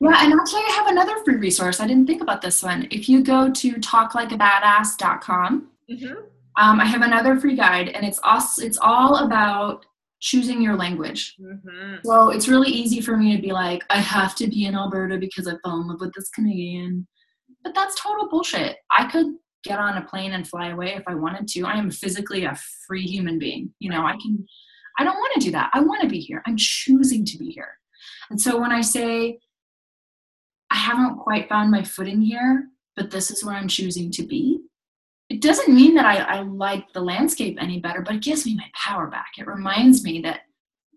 yeah 0.00 0.24
and 0.24 0.32
actually 0.32 0.62
i 0.62 0.72
have 0.76 0.88
another 0.88 1.16
free 1.24 1.36
resource 1.36 1.80
i 1.80 1.86
didn't 1.86 2.06
think 2.06 2.22
about 2.22 2.42
this 2.42 2.62
one 2.62 2.86
if 2.90 3.08
you 3.08 3.22
go 3.22 3.50
to 3.50 3.74
talklikeabadass.com 3.74 5.68
mm-hmm. 5.90 6.14
um, 6.58 6.80
i 6.80 6.84
have 6.84 7.02
another 7.02 7.38
free 7.40 7.56
guide 7.56 7.88
and 7.88 8.04
it's 8.04 8.20
also 8.22 8.64
it's 8.64 8.78
all 8.80 9.24
about 9.24 9.86
choosing 10.20 10.62
your 10.62 10.76
language. 10.76 11.36
Mm-hmm. 11.40 11.96
So 12.04 12.30
it's 12.30 12.48
really 12.48 12.70
easy 12.70 13.00
for 13.00 13.16
me 13.16 13.36
to 13.36 13.42
be 13.42 13.52
like, 13.52 13.82
I 13.90 13.98
have 13.98 14.34
to 14.36 14.46
be 14.46 14.64
in 14.64 14.74
Alberta 14.74 15.18
because 15.18 15.46
I 15.46 15.52
fell 15.62 15.80
in 15.80 15.88
love 15.88 16.00
with 16.00 16.12
this 16.14 16.30
Canadian. 16.30 17.06
But 17.62 17.74
that's 17.74 18.00
total 18.00 18.28
bullshit. 18.28 18.76
I 18.90 19.10
could 19.10 19.26
get 19.66 19.78
on 19.78 19.96
a 19.96 20.04
plane 20.04 20.32
and 20.32 20.46
fly 20.46 20.68
away 20.68 20.94
if 20.94 21.02
I 21.06 21.14
wanted 21.14 21.48
to. 21.48 21.64
I 21.64 21.78
am 21.78 21.90
physically 21.90 22.44
a 22.44 22.58
free 22.86 23.06
human 23.06 23.38
being. 23.38 23.72
You 23.78 23.90
know, 23.90 24.04
I 24.04 24.12
can, 24.12 24.46
I 24.98 25.04
don't 25.04 25.16
want 25.16 25.34
to 25.34 25.46
do 25.46 25.50
that. 25.52 25.70
I 25.72 25.80
want 25.80 26.02
to 26.02 26.08
be 26.08 26.20
here. 26.20 26.42
I'm 26.46 26.56
choosing 26.56 27.24
to 27.24 27.38
be 27.38 27.50
here. 27.50 27.78
And 28.30 28.40
so 28.40 28.60
when 28.60 28.72
I 28.72 28.80
say, 28.80 29.38
I 30.70 30.76
haven't 30.76 31.18
quite 31.18 31.48
found 31.48 31.70
my 31.70 31.82
footing 31.82 32.20
here, 32.20 32.66
but 32.96 33.10
this 33.10 33.30
is 33.30 33.44
where 33.44 33.54
I'm 33.54 33.68
choosing 33.68 34.10
to 34.12 34.26
be, 34.26 34.58
it 35.28 35.42
doesn't 35.42 35.74
mean 35.74 35.94
that 35.94 36.06
I, 36.06 36.38
I 36.38 36.40
like 36.40 36.92
the 36.92 37.00
landscape 37.00 37.58
any 37.60 37.80
better, 37.80 38.00
but 38.00 38.14
it 38.14 38.22
gives 38.22 38.46
me 38.46 38.54
my 38.54 38.70
power 38.74 39.08
back. 39.08 39.32
It 39.38 39.46
reminds 39.46 40.04
me 40.04 40.20
that 40.22 40.40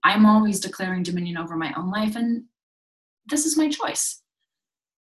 I'm 0.03 0.25
always 0.25 0.59
declaring 0.59 1.03
dominion 1.03 1.37
over 1.37 1.55
my 1.55 1.73
own 1.75 1.91
life 1.91 2.15
and 2.15 2.43
this 3.27 3.45
is 3.45 3.57
my 3.57 3.69
choice 3.69 4.21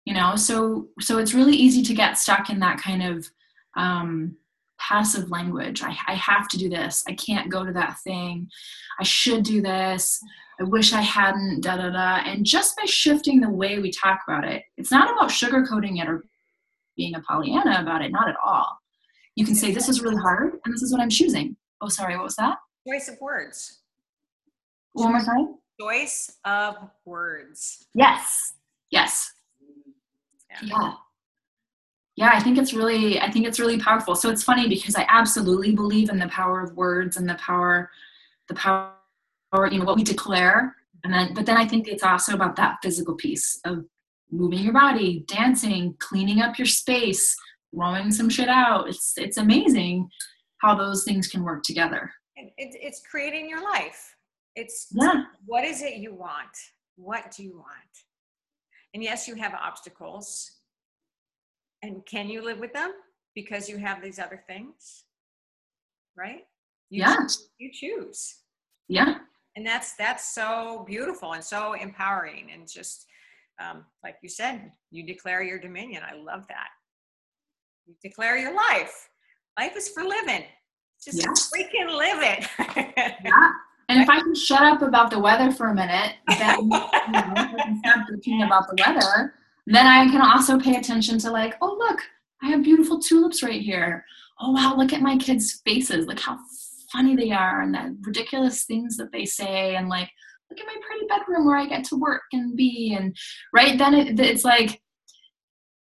you 0.05 0.13
know 0.13 0.35
so 0.35 0.87
so 0.99 1.17
it's 1.17 1.33
really 1.33 1.55
easy 1.55 1.81
to 1.83 1.93
get 1.93 2.17
stuck 2.17 2.49
in 2.49 2.59
that 2.59 2.77
kind 2.77 3.03
of 3.03 3.29
um, 3.75 4.37
passive 4.79 5.29
language. 5.31 5.81
I, 5.81 5.95
I 6.07 6.15
have 6.15 6.47
to 6.49 6.57
do 6.57 6.69
this. 6.69 7.03
I 7.07 7.13
can't 7.13 7.49
go 7.49 7.65
to 7.65 7.71
that 7.73 7.99
thing. 8.03 8.49
I 8.99 9.03
should 9.03 9.43
do 9.43 9.61
this. 9.61 10.21
I 10.59 10.63
wish 10.63 10.93
i 10.93 11.01
hadn't 11.01 11.61
da 11.61 11.77
da 11.77 11.89
da. 11.89 12.21
And 12.25 12.45
just 12.45 12.75
by 12.77 12.85
shifting 12.85 13.41
the 13.41 13.49
way 13.49 13.79
we 13.79 13.91
talk 13.91 14.21
about 14.27 14.45
it 14.45 14.63
it's 14.77 14.91
not 14.91 15.11
about 15.11 15.31
sugarcoating 15.31 15.99
it 16.01 16.07
or 16.07 16.23
being 16.95 17.15
a 17.15 17.21
pollyanna 17.21 17.79
about 17.81 18.03
it 18.03 18.11
not 18.11 18.29
at 18.29 18.35
all. 18.43 18.77
You 19.35 19.45
can 19.45 19.55
say 19.55 19.73
this 19.73 19.89
is 19.89 20.01
really 20.01 20.21
hard 20.21 20.59
and 20.63 20.73
this 20.73 20.83
is 20.83 20.91
what 20.91 21.01
i'm 21.01 21.09
choosing. 21.09 21.55
Oh 21.81 21.87
sorry 21.87 22.15
what 22.15 22.25
was 22.25 22.35
that? 22.35 22.57
Choice 22.87 23.07
of 23.09 23.19
words. 23.19 23.79
One 24.91 25.11
more 25.11 25.21
time? 25.21 25.55
Choice 25.81 26.37
of 26.45 26.75
words. 27.03 27.87
Yes. 27.95 28.53
Yes. 28.91 29.31
Yeah. 30.51 30.57
Yeah 30.61 30.93
i 32.21 32.39
think 32.39 32.57
it's 32.57 32.73
really 32.73 33.19
i 33.19 33.29
think 33.31 33.45
it's 33.45 33.59
really 33.59 33.79
powerful. 33.79 34.15
So 34.15 34.29
it's 34.29 34.43
funny 34.43 34.67
because 34.67 34.95
i 34.95 35.05
absolutely 35.09 35.73
believe 35.73 36.09
in 36.09 36.19
the 36.19 36.27
power 36.27 36.61
of 36.61 36.75
words 36.75 37.17
and 37.17 37.27
the 37.27 37.35
power 37.35 37.89
the 38.47 38.55
power 38.55 38.91
you 39.71 39.79
know 39.79 39.85
what 39.85 39.95
we 39.95 40.03
declare. 40.03 40.75
And 41.03 41.13
then 41.13 41.33
but 41.33 41.45
then 41.45 41.57
i 41.57 41.65
think 41.67 41.87
it's 41.87 42.03
also 42.03 42.33
about 42.33 42.55
that 42.55 42.77
physical 42.81 43.15
piece 43.15 43.59
of 43.65 43.85
moving 44.31 44.59
your 44.59 44.73
body 44.73 45.23
dancing 45.27 45.95
cleaning 45.99 46.41
up 46.41 46.57
your 46.57 46.65
space 46.65 47.35
throwing 47.73 48.11
some 48.11 48.29
shit 48.29 48.49
out. 48.49 48.87
It's 48.87 49.13
it's 49.17 49.37
amazing 49.37 50.09
how 50.59 50.75
those 50.75 51.03
things 51.03 51.27
can 51.27 51.43
work 51.43 51.63
together. 51.63 52.11
It, 52.35 52.51
it's 52.57 53.01
creating 53.09 53.49
your 53.49 53.63
life. 53.63 54.15
It's 54.55 54.87
yeah. 54.91 55.23
what 55.45 55.63
is 55.63 55.81
it 55.81 55.95
you 55.95 56.13
want? 56.13 56.55
What 56.95 57.33
do 57.35 57.43
you 57.43 57.55
want? 57.55 57.67
And 58.93 59.03
yes, 59.03 59.27
you 59.27 59.35
have 59.35 59.53
obstacles. 59.53 60.51
And 61.83 62.05
can 62.05 62.29
you 62.29 62.43
live 62.43 62.59
with 62.59 62.73
them 62.73 62.93
because 63.35 63.67
you 63.67 63.77
have 63.77 64.01
these 64.01 64.17
other 64.17 64.41
things? 64.47 65.03
Right? 66.17 66.45
You 66.89 67.01
yeah. 67.01 67.17
Choose, 67.17 67.49
you 67.59 67.71
choose. 67.71 68.35
Yeah. 68.87 69.15
And 69.55 69.65
that's 69.65 69.93
that's 69.95 70.33
so 70.33 70.83
beautiful 70.87 71.33
and 71.33 71.43
so 71.43 71.73
empowering 71.73 72.49
and 72.53 72.67
just 72.67 73.05
um, 73.59 73.85
like 74.03 74.15
you 74.23 74.29
said, 74.29 74.71
you 74.91 75.05
declare 75.05 75.43
your 75.43 75.59
dominion. 75.59 76.01
I 76.09 76.15
love 76.15 76.47
that. 76.47 76.69
You 77.85 77.93
declare 78.01 78.37
your 78.37 78.55
life. 78.55 79.09
Life 79.59 79.75
is 79.75 79.89
for 79.89 80.03
living. 80.03 80.45
Just 81.03 81.19
yeah. 81.19 81.27
freaking 81.27 81.95
live 81.95 82.23
it. 82.23 82.95
yeah. 83.25 83.51
And 83.89 84.01
if 84.01 84.09
I 84.09 84.21
can 84.21 84.33
shut 84.33 84.61
up 84.61 84.81
about 84.81 85.11
the 85.11 85.19
weather 85.19 85.51
for 85.51 85.67
a 85.67 85.75
minute, 85.75 86.15
then 86.39 86.61
you 86.61 86.67
know, 86.69 86.87
I 86.91 87.53
can 87.63 87.79
stop 87.79 88.07
thinking 88.09 88.43
about 88.43 88.67
the 88.69 88.81
weather. 88.85 89.35
Then 89.65 89.87
I 89.87 90.09
can 90.09 90.21
also 90.21 90.59
pay 90.59 90.75
attention 90.75 91.17
to 91.19 91.31
like, 91.31 91.55
oh 91.61 91.75
look, 91.77 91.99
I 92.41 92.47
have 92.49 92.63
beautiful 92.63 92.99
tulips 92.99 93.43
right 93.43 93.61
here. 93.61 94.03
Oh 94.39 94.51
wow, 94.51 94.75
look 94.75 94.93
at 94.93 95.01
my 95.01 95.17
kids' 95.17 95.61
faces. 95.65 96.05
Look 96.05 96.19
how 96.19 96.37
funny 96.91 97.15
they 97.15 97.31
are, 97.31 97.61
and 97.61 97.73
the 97.73 97.97
ridiculous 98.01 98.65
things 98.65 98.97
that 98.97 99.11
they 99.11 99.25
say, 99.25 99.75
and 99.75 99.87
like, 99.87 100.09
look 100.49 100.59
at 100.59 100.67
my 100.67 100.75
pretty 100.85 101.05
bedroom 101.07 101.45
where 101.45 101.57
I 101.57 101.65
get 101.65 101.85
to 101.85 101.95
work 101.95 102.23
and 102.33 102.55
be, 102.57 102.95
and 102.97 103.15
right 103.53 103.77
then 103.77 103.93
it, 103.93 104.19
it's 104.19 104.43
like 104.43 104.81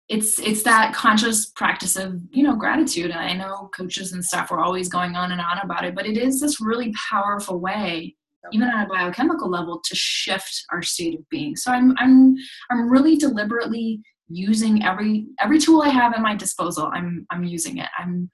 it's 0.08 0.39
it's 0.39 0.63
that 0.63 0.93
conscious 0.93 1.47
practice 1.47 1.95
of 1.95 2.19
you 2.30 2.43
know 2.43 2.56
gratitude 2.56 3.10
and 3.10 3.19
i 3.19 3.34
know 3.34 3.69
coaches 3.75 4.13
and 4.13 4.23
stuff 4.23 4.51
are 4.51 4.60
always 4.60 4.88
going 4.88 5.15
on 5.15 5.32
and 5.32 5.41
on 5.41 5.58
about 5.63 5.84
it 5.84 5.95
but 5.95 6.06
it 6.06 6.15
is 6.15 6.39
this 6.39 6.62
really 6.62 6.93
powerful 7.10 7.60
way 7.60 8.15
even 8.53 8.67
on 8.67 8.86
a 8.86 8.89
biochemical 8.89 9.49
level 9.49 9.81
to 9.84 9.95
shift 9.95 10.65
our 10.71 10.81
state 10.81 11.17
of 11.17 11.27
being 11.29 11.55
so 11.55 11.71
i'm 11.71 11.95
i'm 11.97 12.36
i'm 12.71 12.89
really 12.89 13.15
deliberately 13.15 14.01
using 14.27 14.84
every 14.84 15.27
every 15.39 15.60
tool 15.60 15.81
i 15.81 15.89
have 15.89 16.13
at 16.13 16.21
my 16.21 16.36
disposal 16.36 16.89
i'm 16.93 17.25
i'm 17.31 17.43
using 17.43 17.77
it 17.77 17.89
i'm 17.97 18.29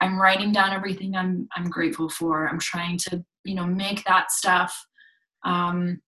i'm 0.00 0.20
writing 0.20 0.52
down 0.52 0.72
everything 0.72 1.14
i'm 1.14 1.48
i'm 1.56 1.68
grateful 1.70 2.08
for 2.08 2.48
i'm 2.48 2.58
trying 2.58 2.98
to 2.98 3.24
you 3.44 3.54
know 3.54 3.66
make 3.66 4.04
that 4.04 4.30
stuff 4.30 4.86
um, 5.44 6.00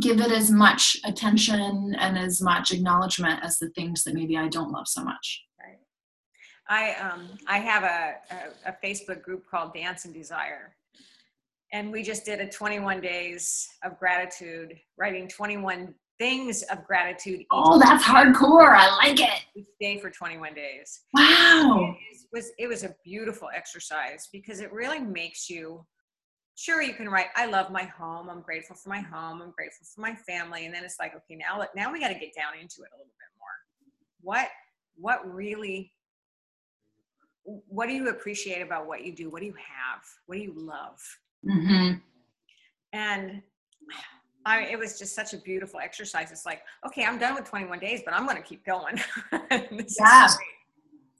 give 0.00 0.20
it 0.20 0.32
as 0.32 0.50
much 0.50 0.96
attention 1.04 1.94
and 1.98 2.18
as 2.18 2.40
much 2.40 2.72
acknowledgement 2.72 3.40
as 3.42 3.58
the 3.58 3.68
things 3.70 4.02
that 4.04 4.14
maybe 4.14 4.36
I 4.36 4.48
don't 4.48 4.70
love 4.70 4.88
so 4.88 5.04
much. 5.04 5.44
Right. 5.60 5.78
I 6.68 6.94
um 7.08 7.28
I 7.46 7.58
have 7.58 7.84
a, 7.84 8.14
a, 8.30 8.70
a 8.70 8.76
Facebook 8.84 9.22
group 9.22 9.48
called 9.48 9.74
Dance 9.74 10.04
and 10.04 10.14
Desire. 10.14 10.74
And 11.74 11.90
we 11.90 12.04
just 12.04 12.24
did 12.24 12.38
a 12.38 12.48
21 12.48 13.00
days 13.00 13.68
of 13.82 13.98
gratitude, 13.98 14.78
writing 14.96 15.26
21 15.26 15.92
things 16.20 16.62
of 16.70 16.86
gratitude. 16.86 17.44
Oh, 17.50 17.80
that's 17.80 18.04
hardcore. 18.04 18.76
I 18.76 18.94
like 18.94 19.18
it. 19.18 19.42
Each 19.56 19.66
day 19.80 19.98
for 19.98 20.08
21 20.08 20.54
days. 20.54 21.00
Wow. 21.12 21.96
It 22.12 22.28
was, 22.32 22.52
it 22.60 22.68
was 22.68 22.84
a 22.84 22.94
beautiful 23.04 23.48
exercise 23.52 24.28
because 24.32 24.60
it 24.60 24.72
really 24.72 25.00
makes 25.00 25.50
you 25.50 25.84
sure 26.56 26.80
you 26.80 26.94
can 26.94 27.08
write 27.08 27.26
i 27.34 27.46
love 27.46 27.72
my 27.72 27.82
home 27.82 28.30
i'm 28.30 28.40
grateful 28.40 28.76
for 28.76 28.88
my 28.88 29.00
home 29.00 29.42
i'm 29.42 29.50
grateful 29.50 29.84
for 29.92 30.00
my 30.00 30.14
family 30.14 30.66
and 30.66 30.72
then 30.72 30.84
it's 30.84 31.00
like 31.00 31.12
okay 31.16 31.34
now 31.34 31.60
now 31.74 31.92
we 31.92 31.98
got 31.98 32.06
to 32.06 32.14
get 32.14 32.32
down 32.32 32.52
into 32.54 32.82
it 32.82 32.90
a 32.92 32.96
little 32.96 33.10
bit 33.18 33.32
more 33.36 33.48
what 34.20 34.48
what 34.94 35.34
really 35.34 35.92
what 37.66 37.88
do 37.88 37.92
you 37.92 38.08
appreciate 38.08 38.62
about 38.62 38.86
what 38.86 39.04
you 39.04 39.12
do 39.12 39.28
what 39.30 39.40
do 39.40 39.46
you 39.46 39.54
have 39.54 40.00
what 40.26 40.36
do 40.36 40.42
you 40.42 40.54
love 40.56 41.00
mm-hmm. 41.46 41.94
and 42.92 43.42
I, 44.46 44.64
it 44.64 44.78
was 44.78 44.98
just 44.98 45.14
such 45.14 45.32
a 45.32 45.38
beautiful 45.38 45.80
exercise. 45.80 46.30
It's 46.30 46.44
like, 46.44 46.62
okay, 46.86 47.04
I'm 47.04 47.18
done 47.18 47.34
with 47.34 47.44
21 47.44 47.78
days, 47.78 48.02
but 48.04 48.12
I'm 48.12 48.26
going 48.26 48.36
to 48.36 48.42
keep 48.42 48.64
going. 48.66 49.00
yeah. 49.50 50.28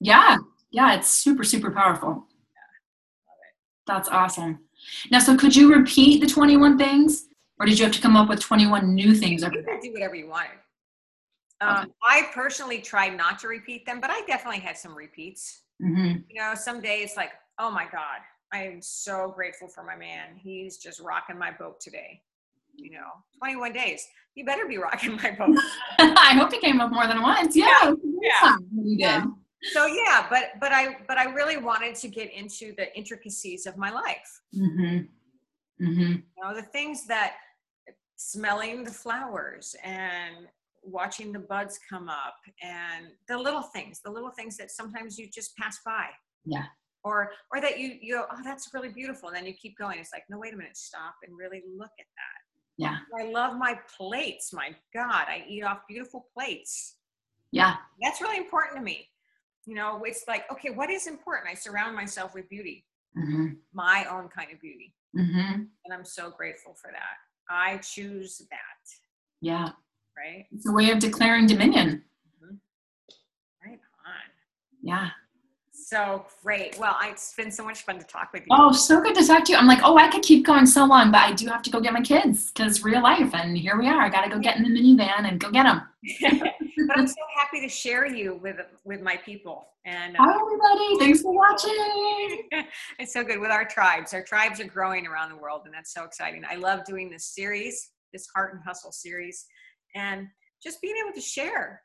Yeah. 0.01 0.37
Yeah. 0.71 0.95
It's 0.95 1.11
super, 1.11 1.43
super 1.43 1.71
powerful. 1.71 2.27
That's 3.87 4.09
awesome. 4.09 4.61
Now, 5.11 5.21
so 5.21 5.37
could 5.37 5.57
you 5.57 5.75
repeat 5.75 6.21
the 6.21 6.27
21 6.27 6.77
things 6.77 7.29
or 7.59 7.67
did 7.67 7.79
you 7.79 7.85
have 7.85 7.95
to 7.95 8.01
come 8.01 8.17
up 8.17 8.29
with 8.29 8.41
21 8.41 8.95
new 8.95 9.15
things 9.15 9.43
You 9.43 9.51
could 9.51 9.81
do 9.81 9.93
whatever 9.93 10.15
you 10.15 10.29
wanted. 10.29 10.51
Um, 11.61 11.93
I 12.03 12.29
personally 12.35 12.81
tried 12.81 13.17
not 13.17 13.39
to 13.39 13.49
repeat 13.49 13.87
them, 13.87 14.01
but 14.01 14.11
I 14.11 14.23
definitely 14.27 14.61
had 14.61 14.77
some 14.77 14.95
repeats. 14.95 15.63
hmm 15.81 16.17
You 16.29 16.41
know, 16.41 16.55
some 16.55 16.81
days 16.81 17.13
like, 17.17 17.31
oh 17.59 17.71
my 17.71 17.85
God, 17.85 18.19
I 18.55 18.63
am 18.63 18.81
so 18.81 19.33
grateful 19.35 19.67
for 19.67 19.83
my 19.83 19.97
man. 19.97 20.37
He's 20.37 20.77
just 20.77 21.01
rocking 21.01 21.37
my 21.37 21.51
boat 21.51 21.81
today. 21.81 22.23
You 22.77 22.93
know, 22.93 23.11
21 23.39 23.73
days. 23.73 24.07
You 24.37 24.45
better 24.45 24.67
be 24.67 24.79
rocking 24.79 25.17
my 25.17 25.33
boat. 25.33 25.57
I 25.99 26.35
hope 26.35 26.53
he 26.53 26.61
came 26.61 26.81
up 26.81 26.93
more 26.93 27.09
than 27.09 27.21
once. 27.21 27.57
Yeah. 27.57 27.95
Yeah. 28.23 28.57
You 28.81 28.97
did. 28.97 29.07
Um, 29.07 29.41
so 29.73 29.87
yeah, 29.87 30.27
but 30.31 30.53
but 30.61 30.73
I 30.73 30.99
but 31.09 31.19
I 31.19 31.33
really 31.33 31.57
wanted 31.57 31.95
to 31.97 32.09
get 32.09 32.33
into 32.33 32.75
the 32.77 32.95
intricacies 32.97 33.67
of 33.67 33.77
my 33.77 33.91
life. 33.91 34.43
Mm-hmm. 34.55 34.99
Mm-hmm. 35.85 36.01
You 36.01 36.23
know, 36.43 36.55
the 36.55 36.63
things 36.63 37.07
that 37.07 37.37
smelling 38.17 38.85
the 38.85 38.91
flowers 38.91 39.75
and 39.83 40.47
watching 40.83 41.33
the 41.33 41.39
buds 41.41 41.81
come 41.91 42.09
up 42.09 42.37
and 42.63 43.07
the 43.27 43.37
little 43.37 43.63
things, 43.63 44.01
the 44.05 44.11
little 44.11 44.31
things 44.31 44.57
that 44.59 44.71
sometimes 44.71 45.19
you 45.19 45.29
just 45.29 45.57
pass 45.57 45.79
by. 45.85 46.07
Yeah. 46.45 46.65
Or 47.05 47.31
or 47.53 47.61
that 47.61 47.79
you 47.79 47.97
you 48.01 48.15
go, 48.15 48.25
oh, 48.33 48.41
that's 48.43 48.71
really 48.73 48.89
beautiful. 48.89 49.29
And 49.29 49.37
then 49.37 49.47
you 49.47 49.53
keep 49.53 49.77
going. 49.77 49.99
It's 49.99 50.13
like, 50.13 50.25
no, 50.31 50.39
wait 50.39 50.55
a 50.55 50.57
minute, 50.57 50.77
stop 50.77 51.15
and 51.27 51.37
really 51.37 51.63
look 51.77 51.91
at 52.01 52.07
that. 52.17 52.41
Yeah. 52.77 52.97
I 53.21 53.31
love 53.31 53.57
my 53.57 53.79
plates. 53.97 54.53
My 54.53 54.75
God, 54.95 55.27
I 55.29 55.45
eat 55.49 55.63
off 55.63 55.81
beautiful 55.89 56.27
plates. 56.35 56.97
Yeah. 57.53 57.77
That's 58.03 58.21
really 58.21 58.39
important 58.39 58.79
to 58.79 58.83
me. 58.83 59.09
You 59.67 59.75
know, 59.75 60.03
it's 60.05 60.25
like, 60.27 60.51
okay, 60.51 60.71
what 60.71 60.91
is 60.91 61.07
important? 61.07 61.49
I 61.51 61.55
surround 61.55 61.95
myself 61.95 62.35
with 62.35 62.49
beauty, 62.49 62.85
hmm 63.15 63.49
my 63.73 64.07
own 64.11 64.29
kind 64.29 64.51
of 64.53 64.61
beauty. 64.61 64.95
hmm 65.15 65.65
And 65.85 65.93
I'm 65.93 66.05
so 66.05 66.31
grateful 66.31 66.75
for 66.75 66.91
that. 66.91 67.17
I 67.49 67.77
choose 67.79 68.39
that, 68.51 68.81
Yeah. 69.41 69.71
right? 70.17 70.47
It's 70.53 70.67
a 70.69 70.73
way 70.73 70.91
of 70.91 70.99
declaring 70.99 71.47
dominion. 71.47 72.03
Right 73.65 73.81
on. 74.07 74.27
Yeah. 74.83 75.11
So 75.95 76.27
great. 76.43 76.77
Well, 76.77 76.97
it's 77.05 77.35
been 77.35 77.53
so 77.53 77.63
much 77.63 77.83
fun 77.83 78.01
to 78.01 78.05
talk 78.05 78.33
with 78.33 78.43
you. 78.43 78.49
Oh, 78.51 78.73
so 78.73 79.01
good 79.01 79.15
to 79.15 79.25
talk 79.25 79.45
to 79.45 79.53
you. 79.53 79.59
I'm 79.59 79.69
like, 79.69 79.79
oh, 79.85 79.97
I 79.97 80.11
could 80.11 80.25
keep 80.25 80.45
going 80.45 80.67
so 80.67 80.85
long, 80.85 81.13
but 81.13 81.21
I 81.21 81.31
do 81.31 81.47
have 81.47 81.63
to 81.63 81.71
go 81.71 81.81
get 81.81 81.93
my 81.93 82.01
kids 82.01 82.51
because 82.51 82.83
real 82.83 83.01
life. 83.01 83.33
And 83.33 83.57
here 83.57 83.79
we 83.79 83.87
are. 83.87 84.03
I 84.03 84.09
got 84.09 84.25
to 84.25 84.29
go 84.29 84.41
get 84.41 84.57
in 84.57 84.65
the 84.65 84.71
minivan 84.71 85.29
and 85.29 85.39
go 85.39 85.53
get 85.53 85.63
them. 85.63 85.83
but 86.89 86.99
I'm 86.99 87.07
so 87.07 87.15
happy 87.37 87.61
to 87.61 87.69
share 87.69 88.07
you 88.07 88.41
with 88.43 88.57
with 88.83 89.03
my 89.03 89.17
people. 89.19 89.69
And 89.85 90.17
Hi, 90.19 90.33
uh, 90.33 90.41
everybody. 90.41 90.99
Thanks 90.99 91.23
for 91.23 91.33
watching. 91.33 92.49
it's 92.99 93.13
so 93.13 93.23
good 93.23 93.39
with 93.39 93.53
our 93.53 93.65
tribes. 93.65 94.13
Our 94.15 94.25
tribes 94.25 94.59
are 94.59 94.67
growing 94.67 95.07
around 95.07 95.31
the 95.31 95.37
world, 95.37 95.63
and 95.65 95.73
that's 95.73 95.95
so 95.95 96.03
exciting. 96.03 96.43
I 96.51 96.57
love 96.57 96.85
doing 96.85 97.09
this 97.09 97.27
series, 97.27 97.91
this 98.13 98.27
Heart 98.35 98.55
and 98.55 98.65
Hustle 98.65 98.91
series, 98.91 99.47
and 99.95 100.27
just 100.61 100.83
being 100.83 100.97
able 101.05 101.15
to 101.15 101.21
share 101.21 101.83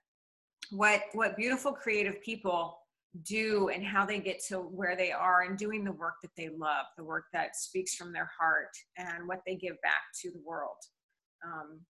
what 0.72 1.02
what 1.14 1.38
beautiful 1.38 1.74
creative 1.74 2.20
people 2.24 2.79
do 3.24 3.70
and 3.70 3.84
how 3.84 4.06
they 4.06 4.20
get 4.20 4.44
to 4.48 4.58
where 4.58 4.96
they 4.96 5.12
are 5.12 5.42
and 5.42 5.58
doing 5.58 5.84
the 5.84 5.92
work 5.92 6.16
that 6.22 6.32
they 6.38 6.50
love, 6.50 6.86
the 6.98 7.04
work 7.04 7.26
that 7.34 7.56
speaks 7.56 7.96
from 7.96 8.14
their 8.14 8.30
heart, 8.40 8.70
and 8.98 9.28
what 9.28 9.42
they 9.46 9.56
give 9.56 9.82
back 9.82 10.02
to 10.22 10.32
the 10.32 10.42
world. 10.46 10.78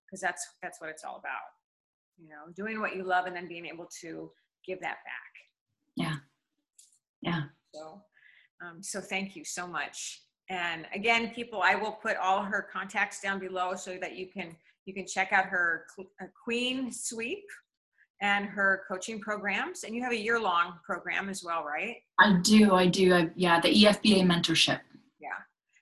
Because 0.06 0.22
that's 0.22 0.46
that's 0.62 0.80
what 0.80 0.90
it's 0.90 1.04
all 1.04 1.18
about. 1.18 1.50
You 2.18 2.30
know, 2.30 2.54
doing 2.56 2.80
what 2.80 2.96
you 2.96 3.04
love 3.04 3.26
and 3.26 3.36
then 3.36 3.48
being 3.48 3.66
able 3.66 3.88
to 4.02 4.32
give 4.66 4.80
that 4.82 4.98
back. 5.06 5.32
Yeah. 5.96 6.16
Yeah. 7.22 7.42
So, 7.74 8.02
um, 8.64 8.82
so 8.82 9.02
thank 9.02 9.36
you 9.36 9.44
so 9.44 9.68
much. 9.68 10.22
And 10.50 10.86
again, 10.94 11.32
people, 11.34 11.62
I 11.62 11.76
will 11.76 11.92
put 11.92 12.18
all 12.18 12.44
her 12.44 12.68
contacts 12.72 13.22
down 13.22 13.40
below 13.40 13.76
so 13.76 13.98
that 14.02 14.16
you 14.16 14.28
can 14.28 14.56
you 14.86 14.94
can 14.94 15.06
check 15.06 15.32
out 15.32 15.46
her 15.46 15.86
uh, 16.00 16.26
Queen 16.44 16.92
Sweep 16.92 17.44
and 18.22 18.46
her 18.46 18.84
coaching 18.88 19.20
programs. 19.20 19.84
And 19.84 19.96
you 19.96 20.04
have 20.04 20.12
a 20.12 20.18
year 20.20 20.40
long 20.40 20.74
program 20.84 21.30
as 21.30 21.44
well, 21.44 21.64
right? 21.64 21.98
I 22.20 22.38
do. 22.42 22.74
I 22.74 22.88
do. 22.88 23.14
I, 23.14 23.30
yeah. 23.36 23.60
The 23.60 23.70
EFBA 23.70 24.24
mentorship. 24.24 24.80
Yeah. 25.20 25.30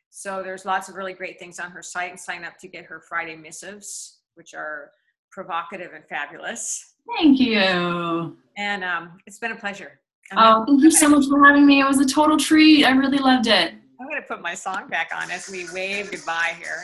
So 0.10 0.44
there's 0.44 0.66
lots 0.66 0.90
of 0.90 0.96
really 0.96 1.14
great 1.14 1.40
things 1.40 1.60
on 1.60 1.72
her 1.72 1.82
site. 1.82 2.12
And 2.12 2.20
sign 2.20 2.44
up 2.44 2.58
to 2.60 2.68
get 2.68 2.86
her 2.86 3.02
Friday 3.02 3.36
missives, 3.36 4.20
which 4.36 4.54
are 4.54 4.92
provocative 5.32 5.94
and 5.94 6.04
fabulous. 6.06 6.94
Thank 7.16 7.40
you. 7.40 8.38
And 8.58 8.84
um, 8.84 9.18
it's 9.26 9.40
been 9.40 9.52
a 9.52 9.56
pleasure. 9.56 10.00
I'm 10.32 10.62
Oh, 10.62 10.66
thank 10.66 10.84
you 10.84 10.92
so 10.92 11.10
much 11.16 11.28
for 11.28 11.44
having 11.44 11.66
me. 11.66 11.80
It 11.80 11.88
was 11.88 12.00
a 12.00 12.06
total 12.06 12.38
treat. 12.38 12.86
I 12.86 12.92
really 12.92 13.18
loved 13.18 13.48
it. 13.48 13.74
I'm 14.00 14.08
going 14.08 14.22
to 14.22 14.28
put 14.28 14.42
my 14.42 14.54
song 14.54 14.88
back 14.90 15.10
on 15.16 15.32
as 15.32 15.50
we 15.50 15.68
wave 15.74 16.12
goodbye 16.12 16.56
here. 16.60 16.84